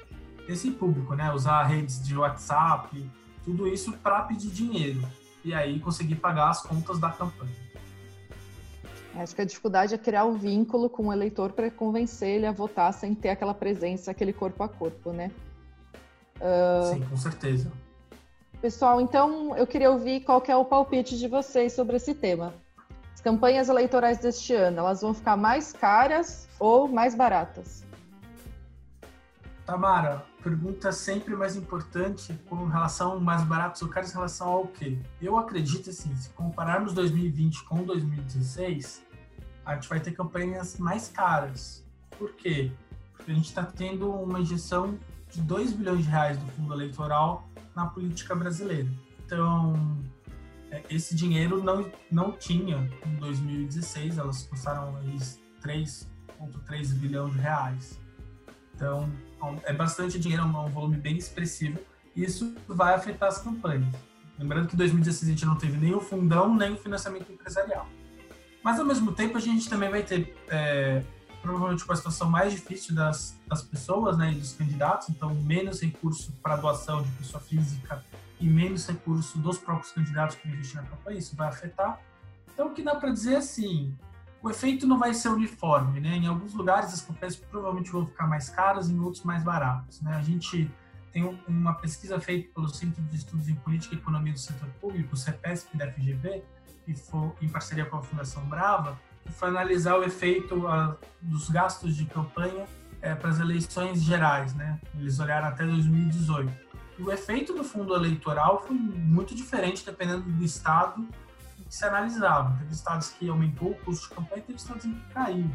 esse 0.47 0.71
público, 0.71 1.15
né, 1.15 1.31
usar 1.31 1.63
redes 1.63 2.01
de 2.01 2.15
WhatsApp, 2.17 3.09
tudo 3.43 3.67
isso 3.67 3.93
para 3.93 4.23
pedir 4.23 4.49
dinheiro 4.49 5.01
e 5.43 5.53
aí 5.53 5.79
conseguir 5.79 6.15
pagar 6.15 6.49
as 6.49 6.61
contas 6.61 6.99
da 6.99 7.09
campanha. 7.09 7.65
Acho 9.15 9.33
que 9.33 9.41
a 9.41 9.45
dificuldade 9.45 9.95
é 9.95 9.97
criar 9.97 10.25
o 10.25 10.31
um 10.31 10.37
vínculo 10.37 10.89
com 10.89 11.07
o 11.07 11.13
eleitor 11.13 11.53
para 11.53 11.71
convencer 11.71 12.29
ele 12.29 12.45
a 12.45 12.51
votar 12.51 12.93
sem 12.93 13.15
ter 13.15 13.29
aquela 13.29 13.53
presença, 13.53 14.11
aquele 14.11 14.33
corpo 14.33 14.61
a 14.61 14.67
corpo, 14.67 15.11
né? 15.11 15.31
Uh... 16.35 16.93
Sim, 16.93 17.01
com 17.01 17.15
certeza. 17.15 17.71
Pessoal, 18.61 18.99
então 18.99 19.55
eu 19.55 19.65
queria 19.65 19.91
ouvir 19.91 20.21
qual 20.21 20.41
que 20.41 20.51
é 20.51 20.55
o 20.55 20.65
palpite 20.65 21.17
de 21.17 21.27
vocês 21.27 21.71
sobre 21.71 21.95
esse 21.95 22.13
tema. 22.13 22.53
As 23.13 23.21
campanhas 23.21 23.69
eleitorais 23.69 24.17
deste 24.17 24.53
ano, 24.53 24.79
elas 24.79 25.01
vão 25.01 25.13
ficar 25.13 25.37
mais 25.37 25.71
caras 25.71 26.49
ou 26.59 26.87
mais 26.87 27.15
baratas? 27.15 27.85
Tamara, 29.65 30.25
pergunta 30.45 30.91
sempre 30.91 31.35
mais 31.35 31.55
importante 31.55 32.39
com 32.47 32.67
relação 32.67 33.19
mais 33.19 33.43
baratos 33.43 33.81
ou 33.81 33.87
caros 33.87 34.11
em 34.11 34.13
relação 34.13 34.47
ao 34.47 34.67
quê? 34.67 34.95
Eu 35.19 35.39
acredito 35.39 35.89
assim, 35.89 36.15
se 36.15 36.29
compararmos 36.29 36.93
2020 36.93 37.63
com 37.63 37.83
2016, 37.83 39.03
a 39.65 39.73
gente 39.73 39.89
vai 39.89 39.99
ter 39.99 40.11
campanhas 40.11 40.77
mais 40.77 41.07
caras. 41.07 41.83
Por 42.11 42.31
quê? 42.33 42.71
Porque 43.13 43.31
a 43.31 43.33
gente 43.33 43.47
está 43.47 43.63
tendo 43.63 44.11
uma 44.11 44.39
injeção 44.39 44.99
de 45.31 45.41
2 45.41 45.73
bilhões 45.73 46.03
de 46.03 46.11
reais 46.11 46.37
do 46.37 46.45
fundo 46.51 46.75
eleitoral 46.75 47.49
na 47.75 47.87
política 47.87 48.35
brasileira. 48.35 48.87
Então, 49.25 49.73
é, 50.69 50.83
esse 50.91 51.15
dinheiro 51.15 51.63
não, 51.63 51.91
não 52.11 52.31
tinha 52.31 52.87
em 53.03 53.15
2016, 53.15 54.19
elas 54.19 54.43
custaram 54.43 54.93
3,3 55.63 56.93
bilhões 56.99 57.33
de 57.33 57.39
reais. 57.39 57.99
Então, 58.75 59.09
é 59.63 59.73
bastante 59.73 60.19
dinheiro, 60.19 60.43
é 60.43 60.45
um 60.45 60.69
volume 60.69 60.97
bem 60.97 61.17
expressivo, 61.17 61.79
e 62.15 62.23
isso 62.23 62.55
vai 62.67 62.93
afetar 62.93 63.29
as 63.29 63.39
campanhas. 63.39 63.93
Lembrando 64.37 64.67
que 64.67 64.75
em 64.75 64.77
2016 64.77 65.29
a 65.29 65.31
gente 65.31 65.45
não 65.45 65.55
teve 65.55 65.77
nem 65.77 65.93
o 65.93 66.01
fundão, 66.01 66.53
nem 66.55 66.73
o 66.73 66.77
financiamento 66.77 67.31
empresarial. 67.31 67.87
Mas, 68.63 68.79
ao 68.79 68.85
mesmo 68.85 69.11
tempo, 69.11 69.37
a 69.37 69.41
gente 69.41 69.69
também 69.69 69.89
vai 69.89 70.03
ter, 70.03 70.35
é, 70.49 71.03
provavelmente, 71.41 71.85
uma 71.85 71.95
situação 71.95 72.29
mais 72.29 72.51
difícil 72.51 72.95
das, 72.95 73.39
das 73.47 73.61
pessoas 73.61 74.17
né, 74.17 74.31
e 74.31 74.35
dos 74.35 74.53
candidatos, 74.53 75.09
então, 75.09 75.33
menos 75.35 75.81
recurso 75.81 76.33
para 76.41 76.55
doação 76.55 77.03
de 77.03 77.11
pessoa 77.11 77.41
física 77.41 78.03
e 78.39 78.47
menos 78.47 78.87
recurso 78.87 79.37
dos 79.37 79.57
próprios 79.57 79.91
candidatos 79.91 80.35
que 80.35 80.47
investem 80.47 80.81
na 80.81 80.87
campanha, 80.87 81.19
isso 81.19 81.35
vai 81.35 81.47
afetar. 81.47 82.01
Então, 82.53 82.67
o 82.67 82.73
que 82.73 82.81
dá 82.81 82.95
para 82.95 83.11
dizer 83.11 83.35
é 83.35 83.37
assim, 83.37 83.95
o 84.45 84.49
efeito 84.51 84.85
não 84.85 84.99
vai 84.99 85.11
ser 85.11 85.29
uniforme, 85.29 85.99
né? 85.99 86.17
Em 86.17 86.27
alguns 86.27 86.53
lugares 86.53 86.93
as 86.93 87.01
campanhas 87.01 87.35
provavelmente 87.35 87.91
vão 87.91 88.05
ficar 88.05 88.27
mais 88.27 88.47
caras, 88.47 88.91
em 88.91 88.99
outros 88.99 89.23
mais 89.23 89.43
baratas, 89.43 89.99
né? 90.01 90.15
A 90.15 90.21
gente 90.21 90.69
tem 91.11 91.23
uma 91.47 91.73
pesquisa 91.73 92.19
feita 92.19 92.53
pelo 92.53 92.69
Centro 92.69 93.01
de 93.01 93.15
Estudos 93.15 93.49
em 93.49 93.55
Política 93.55 93.95
e 93.95 93.97
Economia 93.97 94.33
do 94.33 94.39
Setor 94.39 94.69
Público, 94.79 95.15
o 95.15 95.17
CEPESP 95.17 95.75
da 95.75 95.91
FGV, 95.91 96.43
foi 97.09 97.31
em 97.41 97.49
parceria 97.49 97.85
com 97.85 97.97
a 97.97 98.03
Fundação 98.03 98.45
Brava, 98.45 98.99
que 99.25 99.31
foi 99.31 99.49
analisar 99.49 99.97
o 99.97 100.03
efeito 100.03 100.67
a, 100.67 100.95
dos 101.19 101.49
gastos 101.49 101.95
de 101.95 102.05
campanha 102.05 102.67
é, 103.01 103.15
para 103.15 103.31
as 103.31 103.39
eleições 103.39 104.03
gerais, 104.03 104.53
né? 104.53 104.79
Eles 104.93 105.19
olharam 105.19 105.47
até 105.47 105.65
2018. 105.65 106.53
E 106.99 107.01
o 107.01 107.11
efeito 107.11 107.51
do 107.51 107.63
fundo 107.63 107.95
eleitoral 107.95 108.61
foi 108.61 108.75
muito 108.75 109.33
diferente 109.33 109.83
dependendo 109.83 110.21
do 110.21 110.43
estado 110.43 111.07
se 111.75 111.83
analisava. 111.83 112.55
Teve 112.59 112.73
estados 112.73 113.09
que 113.09 113.29
aumentou 113.29 113.71
o 113.71 113.75
custo 113.75 114.07
de 114.07 114.15
campanha 114.15 114.37
e 114.37 114.41
teve 114.43 114.57
estados 114.57 114.83
que 114.83 115.13
caiu. 115.13 115.51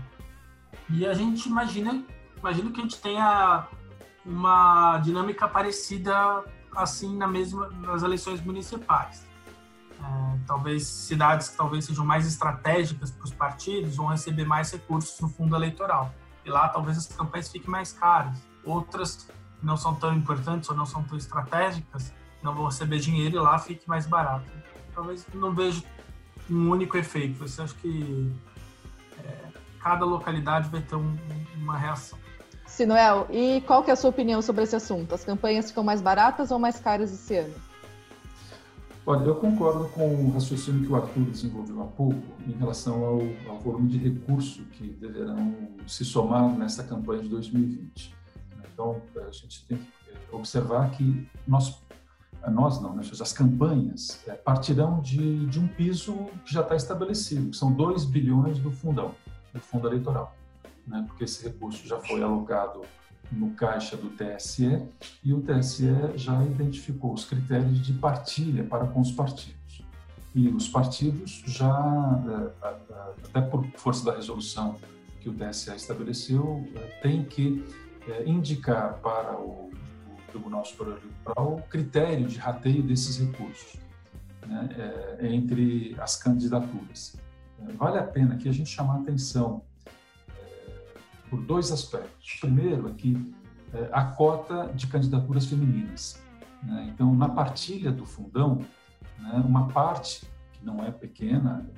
E 0.91 1.07
a 1.07 1.15
gente 1.15 1.49
imagina, 1.49 2.05
imagina 2.37 2.71
que 2.71 2.81
a 2.81 2.83
gente 2.83 3.01
tenha 3.01 3.67
uma 4.25 4.99
dinâmica 4.99 5.49
parecida 5.49 6.45
assim 6.77 7.17
na 7.17 7.27
mesma 7.27 7.71
nas 7.71 8.03
eleições 8.03 8.41
municipais. 8.43 9.27
É, 9.99 10.39
talvez 10.47 10.87
cidades 10.87 11.49
que 11.49 11.57
talvez 11.57 11.87
sejam 11.87 12.05
mais 12.05 12.27
estratégicas 12.27 13.11
para 13.11 13.25
os 13.25 13.33
partidos 13.33 13.97
vão 13.97 14.07
receber 14.07 14.45
mais 14.45 14.71
recursos 14.71 15.19
no 15.21 15.29
fundo 15.29 15.57
eleitoral. 15.57 16.15
E 16.45 16.51
lá 16.51 16.69
talvez 16.69 16.99
as 16.99 17.07
campanhas 17.07 17.49
fiquem 17.49 17.71
mais 17.71 17.93
caras. 17.93 18.37
Outras 18.63 19.27
que 19.59 19.65
não 19.65 19.77
são 19.77 19.95
tão 19.95 20.15
importantes 20.15 20.69
ou 20.69 20.77
não 20.77 20.85
são 20.85 21.03
tão 21.03 21.17
estratégicas 21.17 22.13
não 22.43 22.55
vão 22.55 22.67
receber 22.67 22.99
dinheiro 22.99 23.37
e 23.37 23.39
lá 23.39 23.59
fique 23.59 23.89
mais 23.89 24.07
barato. 24.07 24.51
Talvez 24.95 25.27
não 25.33 25.55
vejo 25.55 25.83
um 26.51 26.71
único 26.71 26.97
efeito. 26.97 27.39
Você 27.39 27.63
acha 27.63 27.75
que 27.75 28.31
é, 29.25 29.37
cada 29.81 30.05
localidade 30.05 30.69
vai 30.69 30.83
ter 30.83 30.97
um, 30.97 31.17
uma 31.57 31.77
reação. 31.79 32.19
Sinuel, 32.67 33.27
e 33.31 33.63
qual 33.67 33.83
que 33.83 33.91
é 33.91 33.93
a 33.93 33.97
sua 33.97 34.11
opinião 34.11 34.41
sobre 34.41 34.63
esse 34.63 34.77
assunto? 34.77 35.15
As 35.15 35.25
campanhas 35.25 35.69
ficam 35.69 35.83
mais 35.83 36.01
baratas 36.01 36.51
ou 36.51 36.59
mais 36.59 36.79
caras 36.79 37.13
esse 37.13 37.37
ano? 37.37 37.55
Olha, 39.07 39.25
eu 39.25 39.35
concordo 39.35 39.89
com 39.89 40.27
o 40.27 40.31
raciocínio 40.31 40.87
que 40.87 40.93
o 40.93 40.95
Arthur 40.95 41.25
desenvolveu 41.25 41.83
há 41.83 41.87
pouco 41.87 42.23
em 42.47 42.53
relação 42.53 43.03
ao, 43.03 43.21
ao 43.49 43.59
volume 43.59 43.89
de 43.89 43.99
recurso 43.99 44.63
que 44.73 44.87
deverão 44.87 45.69
se 45.87 46.05
somar 46.05 46.49
nessa 46.57 46.85
campanha 46.85 47.23
de 47.23 47.29
2020. 47.29 48.15
Então, 48.73 49.03
a 49.17 49.33
gente 49.33 49.65
tem 49.67 49.79
que 49.79 49.87
observar 50.31 50.91
que 50.91 51.29
nós 51.47 51.83
nós 52.49 52.81
não, 52.81 52.95
né? 52.95 53.03
as 53.03 53.33
campanhas 53.33 54.23
é, 54.27 54.33
partirão 54.33 55.01
de, 55.01 55.47
de 55.47 55.59
um 55.59 55.69
piso 55.69 56.15
que 56.45 56.53
já 56.53 56.63
está 56.63 56.75
estabelecido, 56.75 57.51
que 57.51 57.57
são 57.57 57.73
2 57.73 58.05
bilhões 58.07 58.59
do 58.59 58.71
fundão, 58.71 59.15
do 59.53 59.61
fundo 59.61 59.89
eleitoral, 59.89 60.35
né? 60.87 61.05
porque 61.07 61.25
esse 61.25 61.45
recurso 61.45 61.87
já 61.87 61.99
foi 61.99 62.23
alocado 62.23 62.83
no 63.31 63.51
caixa 63.51 63.97
do 63.97 64.11
TSE 64.11 64.83
e 65.23 65.35
o 65.35 65.41
TSE 65.43 65.93
já 66.17 66.43
identificou 66.45 67.13
os 67.13 67.25
critérios 67.25 67.81
de 67.81 67.93
partilha 67.93 68.65
para 68.65 68.87
com 68.87 69.01
os 69.01 69.13
partidos. 69.13 69.85
E 70.35 70.49
os 70.49 70.69
partidos 70.69 71.43
já, 71.47 72.53
é, 72.63 72.67
até 73.27 73.41
por 73.41 73.67
força 73.77 74.05
da 74.05 74.17
resolução 74.17 74.77
que 75.21 75.29
o 75.29 75.35
TSE 75.35 75.75
estabeleceu, 75.75 76.67
é, 76.77 76.81
tem 77.03 77.25
que 77.25 77.65
indicar 78.25 78.95
para 78.95 79.39
o 79.39 79.71
Tribunal 80.31 80.65
Superior 80.65 80.99
Eleitoral 80.99 81.57
o 81.57 81.63
critério 81.63 82.27
de 82.27 82.39
rateio 82.39 82.83
desses 82.83 83.19
recursos 83.19 83.79
né, 84.47 84.69
é, 85.21 85.33
entre 85.33 85.95
as 85.99 86.17
candidaturas. 86.17 87.17
É, 87.61 87.73
vale 87.73 87.99
a 87.99 88.03
pena 88.03 88.35
aqui 88.35 88.49
a 88.49 88.53
gente 88.53 88.71
chamar 88.71 88.97
a 88.97 89.01
atenção 89.01 89.63
é, 90.29 90.95
por 91.29 91.41
dois 91.41 91.71
aspectos. 91.71 92.39
Primeiro 92.41 92.89
é 92.89 92.93
que 92.95 93.35
é, 93.73 93.89
a 93.93 94.05
cota 94.05 94.73
de 94.75 94.87
candidaturas 94.87 95.47
femininas. 95.47 96.21
Né? 96.63 96.91
Então, 96.93 97.15
na 97.15 97.29
partilha 97.29 97.93
do 97.93 98.05
fundão, 98.05 98.65
né, 99.19 99.43
uma 99.45 99.69
parte, 99.69 100.27
que 100.53 100.65
não 100.65 100.85
é 100.85 100.91
pequena, 100.91 101.69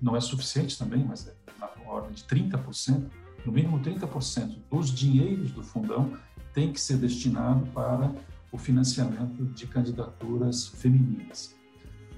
não 0.00 0.16
é 0.16 0.20
suficiente 0.20 0.78
também, 0.78 1.04
mas 1.04 1.28
é 1.28 1.34
na 1.58 1.68
ordem 1.86 2.12
de 2.12 2.24
30%, 2.24 3.10
no 3.44 3.52
mínimo 3.52 3.80
30% 3.80 4.58
dos 4.70 4.90
dinheiros 4.90 5.50
do 5.52 5.62
fundão 5.62 6.16
tem 6.52 6.72
que 6.72 6.80
ser 6.80 6.96
destinado 6.96 7.66
para 7.68 8.12
o 8.50 8.58
financiamento 8.58 9.44
de 9.46 9.66
candidaturas 9.66 10.68
femininas. 10.68 11.54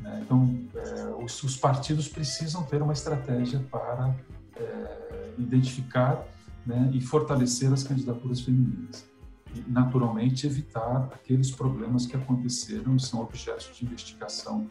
Né? 0.00 0.20
Então, 0.22 0.60
é, 0.74 1.24
os, 1.24 1.42
os, 1.42 1.56
partidos 1.56 2.08
precisam 2.08 2.62
ter 2.64 2.82
uma 2.82 2.92
estratégia 2.92 3.60
para 3.70 4.14
é, 4.56 5.34
identificar 5.38 6.26
né, 6.66 6.90
e 6.92 7.00
fortalecer 7.00 7.72
as 7.72 7.84
candidaturas 7.84 8.40
femininas. 8.40 9.08
E, 9.54 9.64
naturalmente, 9.70 10.46
evitar 10.46 11.08
aqueles 11.14 11.50
problemas 11.50 12.06
que 12.06 12.16
aconteceram 12.16 12.96
e 12.96 13.00
são 13.00 13.20
objeto 13.20 13.72
de 13.72 13.84
investigação 13.84 14.68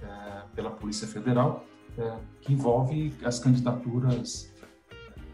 é, 0.00 0.42
pela 0.54 0.70
Polícia 0.70 1.06
Federal, 1.06 1.66
é, 1.98 2.16
que 2.40 2.52
envolve 2.52 3.14
as 3.22 3.38
candidaturas 3.38 4.50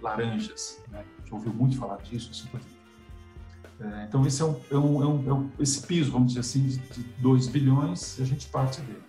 laranjas. 0.03 0.83
Né? 0.91 1.05
Gente 1.21 1.35
ouviu 1.35 1.55
muito 1.55 1.77
falar 1.77 1.99
disso, 1.99 2.31
assim, 2.33 2.49
é, 3.81 4.05
então, 4.05 4.27
esse 4.27 4.43
é 4.43 4.45
um, 4.45 4.61
é, 4.71 4.77
um, 4.77 5.03
é, 5.03 5.07
um, 5.07 5.29
é 5.29 5.33
um, 5.33 5.51
esse 5.61 5.87
piso, 5.87 6.11
vamos 6.11 6.29
dizer 6.29 6.41
assim, 6.41 6.67
de, 6.67 6.79
de 6.79 7.03
2 7.21 7.47
bilhões, 7.47 8.21
a 8.21 8.25
gente 8.25 8.49
parte 8.49 8.81
dele. 8.81 9.05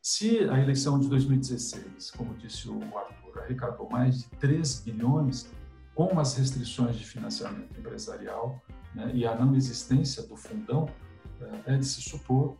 Se 0.00 0.38
a 0.48 0.60
eleição 0.60 1.00
de 1.00 1.08
2016, 1.08 2.12
como 2.12 2.32
disse 2.34 2.68
o 2.68 2.80
Arthur, 2.96 3.40
arrecadou 3.40 3.90
mais 3.90 4.20
de 4.20 4.28
3 4.38 4.78
bilhões, 4.80 5.50
com 5.94 6.18
as 6.20 6.36
restrições 6.36 6.96
de 6.96 7.04
financiamento 7.04 7.78
empresarial 7.78 8.58
né, 8.94 9.10
e 9.12 9.26
a 9.26 9.34
não 9.34 9.54
existência 9.56 10.22
do 10.22 10.36
fundão, 10.36 10.88
é, 11.66 11.74
é 11.74 11.76
de 11.76 11.84
se 11.84 12.00
supor, 12.00 12.56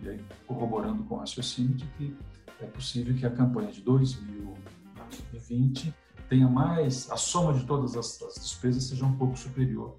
e 0.00 0.08
aí 0.08 0.24
corroborando 0.46 1.04
com 1.04 1.16
o 1.16 1.18
raciocínio, 1.18 1.74
de 1.74 1.84
que 1.98 2.16
é 2.58 2.64
possível 2.66 3.14
que 3.14 3.26
a 3.26 3.30
campanha 3.30 3.70
de 3.70 3.82
2020 3.82 5.94
tenha 6.28 6.48
mais, 6.48 7.10
a 7.10 7.18
soma 7.18 7.52
de 7.52 7.66
todas 7.66 7.94
as, 7.96 8.22
as 8.22 8.36
despesas 8.36 8.84
seja 8.84 9.04
um 9.04 9.14
pouco 9.16 9.36
superior 9.36 9.98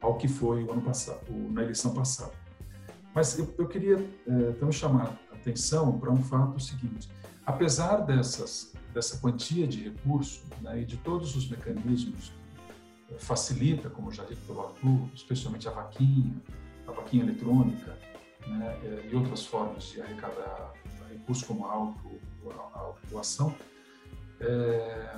ao 0.00 0.16
que 0.16 0.28
foi 0.28 0.64
o 0.64 0.72
ano 0.72 0.82
passado, 0.82 1.20
na 1.50 1.62
eleição 1.62 1.92
passada. 1.92 2.32
Mas 3.14 3.38
eu, 3.38 3.52
eu 3.58 3.66
queria 3.66 3.96
então 4.26 4.70
chamar 4.70 5.18
a 5.32 5.34
atenção 5.34 5.98
para 5.98 6.10
um 6.10 6.22
fato 6.22 6.60
seguinte: 6.60 7.08
apesar 7.44 7.98
dessas 7.98 8.72
dessa 8.92 9.18
quantia 9.18 9.66
de 9.66 9.84
recurso 9.84 10.42
né, 10.60 10.80
e 10.80 10.84
de 10.84 10.96
todos 10.96 11.36
os 11.36 11.48
mecanismos 11.48 12.32
que 13.06 13.14
é, 13.14 13.18
facilita, 13.18 13.88
como 13.88 14.10
já 14.10 14.24
dito 14.24 14.40
pelo 14.46 14.60
Arthur, 14.60 15.08
especialmente 15.14 15.68
a 15.68 15.70
vaquinha, 15.70 16.34
a 16.86 16.92
vaquinha 16.92 17.22
eletrônica 17.22 17.96
né, 18.46 18.78
é, 18.82 19.08
e 19.10 19.14
outras 19.14 19.44
formas 19.44 19.84
de 19.84 20.00
arrecadar 20.00 20.72
recursos 21.10 21.46
como 21.46 21.66
a 21.66 21.72
auto, 21.72 22.20
a 22.50 22.78
auto 22.78 23.54
é, 24.40 25.16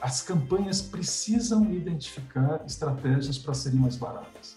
as 0.00 0.22
campanhas 0.22 0.80
precisam 0.80 1.72
identificar 1.72 2.62
estratégias 2.64 3.38
para 3.38 3.54
serem 3.54 3.80
mais 3.80 3.96
baratas. 3.96 4.56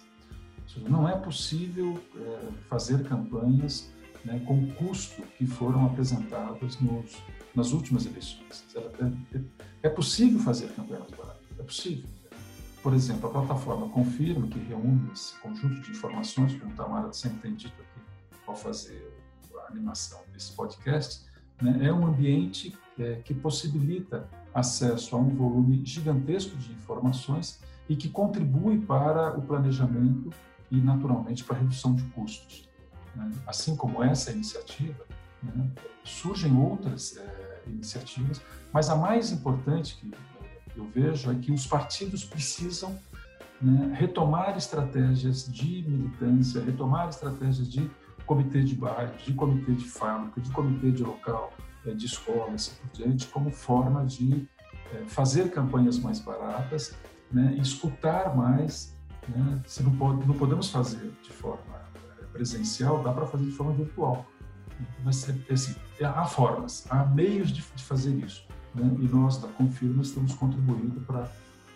Não 0.78 1.08
é 1.08 1.18
possível 1.18 2.02
é, 2.16 2.48
fazer 2.70 3.04
campanhas 3.04 3.90
né, 4.24 4.40
com 4.46 4.64
o 4.64 4.74
custo 4.76 5.22
que 5.38 5.46
foram 5.46 5.86
apresentados 5.86 6.80
nos, 6.80 7.18
nas 7.54 7.72
últimas 7.74 8.06
eleições. 8.06 8.66
É, 8.76 8.80
é, 8.80 9.42
é 9.84 9.90
possível 9.90 10.40
fazer 10.40 10.70
campanhas 10.70 11.02
mais 11.02 11.14
baratas, 11.14 11.44
é 11.60 11.64
possível. 11.64 12.10
Por 12.82 12.94
exemplo, 12.94 13.28
a 13.30 13.32
plataforma 13.32 13.90
Confirma, 13.90 14.48
que 14.48 14.60
reúne 14.60 15.12
esse 15.14 15.38
conjunto 15.40 15.82
de 15.82 15.92
informações, 15.92 16.56
como 16.56 16.72
o 16.72 16.76
Tamara 16.76 17.12
sempre 17.14 17.40
tem 17.40 17.56
dito 17.56 17.74
aqui 17.74 18.40
ao 18.48 18.56
fazer 18.56 19.14
a 19.68 19.72
animação 19.72 20.20
desse 20.34 20.54
podcast, 20.54 21.26
né, 21.62 21.86
é 21.86 21.94
um 21.94 22.08
ambiente 22.08 22.76
é, 22.98 23.16
que 23.16 23.34
possibilita 23.34 24.28
acesso 24.54 25.16
a 25.16 25.20
um 25.20 25.30
volume 25.30 25.86
gigantesco 25.86 26.56
de 26.58 26.72
informações 26.72 27.60
e 27.88 27.96
que 27.96 28.10
contribui 28.10 28.80
para 28.80 29.38
o 29.38 29.42
planejamento 29.42 30.30
e, 30.70 30.78
naturalmente, 30.78 31.44
para 31.44 31.58
a 31.58 31.60
redução 31.60 31.94
de 31.94 32.04
custos. 32.04 32.70
Né? 33.16 33.32
Assim 33.46 33.76
como 33.76 34.04
essa 34.04 34.32
iniciativa, 34.32 35.06
né, 35.44 35.70
surgem 36.04 36.56
outras 36.58 37.18
é, 37.18 37.64
iniciativas, 37.68 38.42
mas 38.72 38.90
a 38.90 38.96
mais 38.96 39.32
importante 39.32 39.98
que 39.98 40.12
eu 40.76 40.88
vejo 40.88 41.32
é 41.32 41.36
que 41.36 41.52
os 41.52 41.68
partidos 41.68 42.24
precisam 42.24 42.98
né, 43.62 43.94
retomar 43.98 44.58
estratégias 44.58 45.52
de 45.52 45.84
militância, 45.88 46.64
retomar 46.64 47.10
estratégias 47.10 47.70
de 47.70 47.90
comitê 48.26 48.64
de 48.64 48.76
bairro, 48.76 49.14
de 49.18 49.34
comitê 49.34 49.74
de 49.74 49.86
fábrica, 49.86 50.40
de 50.40 50.50
comitê 50.52 50.92
de 50.92 51.04
local, 51.04 51.54
de 51.86 52.06
escola, 52.06 52.54
assim 52.54 52.72
por 52.76 52.92
diante, 52.92 53.28
como 53.28 53.52
forma 53.52 54.06
de 54.06 54.48
é, 54.94 55.06
fazer 55.06 55.52
campanhas 55.52 55.98
mais 56.00 56.20
baratas, 56.20 56.94
né, 57.32 57.56
escutar 57.60 58.36
mais. 58.36 58.96
Né, 59.28 59.62
se 59.66 59.84
não, 59.84 59.96
pode, 59.96 60.26
não 60.28 60.36
podemos 60.36 60.70
fazer 60.70 61.12
de 61.24 61.32
forma 61.32 61.82
é, 62.20 62.26
presencial, 62.26 63.02
dá 63.04 63.12
para 63.12 63.26
fazer 63.26 63.46
de 63.46 63.52
forma 63.52 63.74
virtual. 63.74 64.26
Mas 65.04 65.28
assim, 65.52 65.76
há 66.04 66.26
formas, 66.26 66.86
há 66.90 67.06
meios 67.06 67.52
de, 67.52 67.62
fazer 67.62 68.16
isso. 68.16 68.46
Né, 68.74 68.90
e 69.00 69.08
nós, 69.08 69.38
da 69.38 69.48
Confirma, 69.50 70.02
estamos 70.02 70.34
contribuindo 70.34 71.02
para 71.02 71.30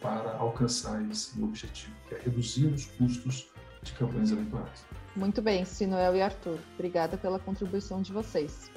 para 0.06 0.38
alcançar 0.38 1.04
esse 1.10 1.42
objetivo, 1.42 1.96
que 2.08 2.14
é 2.14 2.20
reduzir 2.20 2.68
os 2.68 2.86
custos 2.86 3.48
de 3.82 3.92
campanhas 3.94 4.32
eleitorais. 4.32 4.86
Muito 5.16 5.42
bem, 5.42 5.66
Sinuel 5.66 6.16
e 6.16 6.22
Arthur. 6.22 6.60
Obrigada 6.76 7.18
pela 7.18 7.40
contribuição 7.40 8.02
de 8.02 8.12
vocês. 8.12 8.70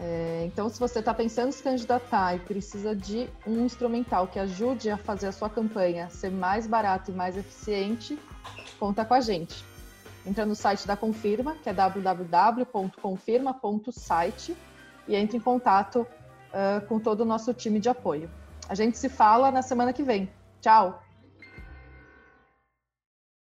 É, 0.00 0.44
então, 0.46 0.68
se 0.68 0.78
você 0.78 1.00
está 1.00 1.12
pensando 1.12 1.48
em 1.48 1.52
se 1.52 1.60
candidatar 1.62 2.36
e 2.36 2.38
precisa 2.38 2.94
de 2.94 3.28
um 3.46 3.64
instrumental 3.64 4.28
que 4.28 4.38
ajude 4.38 4.90
a 4.90 4.96
fazer 4.96 5.26
a 5.26 5.32
sua 5.32 5.50
campanha 5.50 6.08
ser 6.08 6.30
mais 6.30 6.68
barato 6.68 7.10
e 7.10 7.14
mais 7.14 7.36
eficiente, 7.36 8.16
conta 8.78 9.04
com 9.04 9.14
a 9.14 9.20
gente. 9.20 9.64
Entra 10.24 10.46
no 10.46 10.54
site 10.54 10.86
da 10.86 10.96
Confirma, 10.96 11.56
que 11.56 11.68
é 11.68 11.72
www.confirma.site, 11.72 14.56
e 15.08 15.16
entre 15.16 15.38
em 15.38 15.40
contato 15.40 16.02
uh, 16.02 16.86
com 16.86 17.00
todo 17.00 17.22
o 17.22 17.24
nosso 17.24 17.52
time 17.54 17.80
de 17.80 17.88
apoio. 17.88 18.30
A 18.68 18.74
gente 18.74 18.98
se 18.98 19.08
fala 19.08 19.50
na 19.50 19.62
semana 19.62 19.90
que 19.92 20.02
vem. 20.02 20.30
Tchau! 20.60 21.02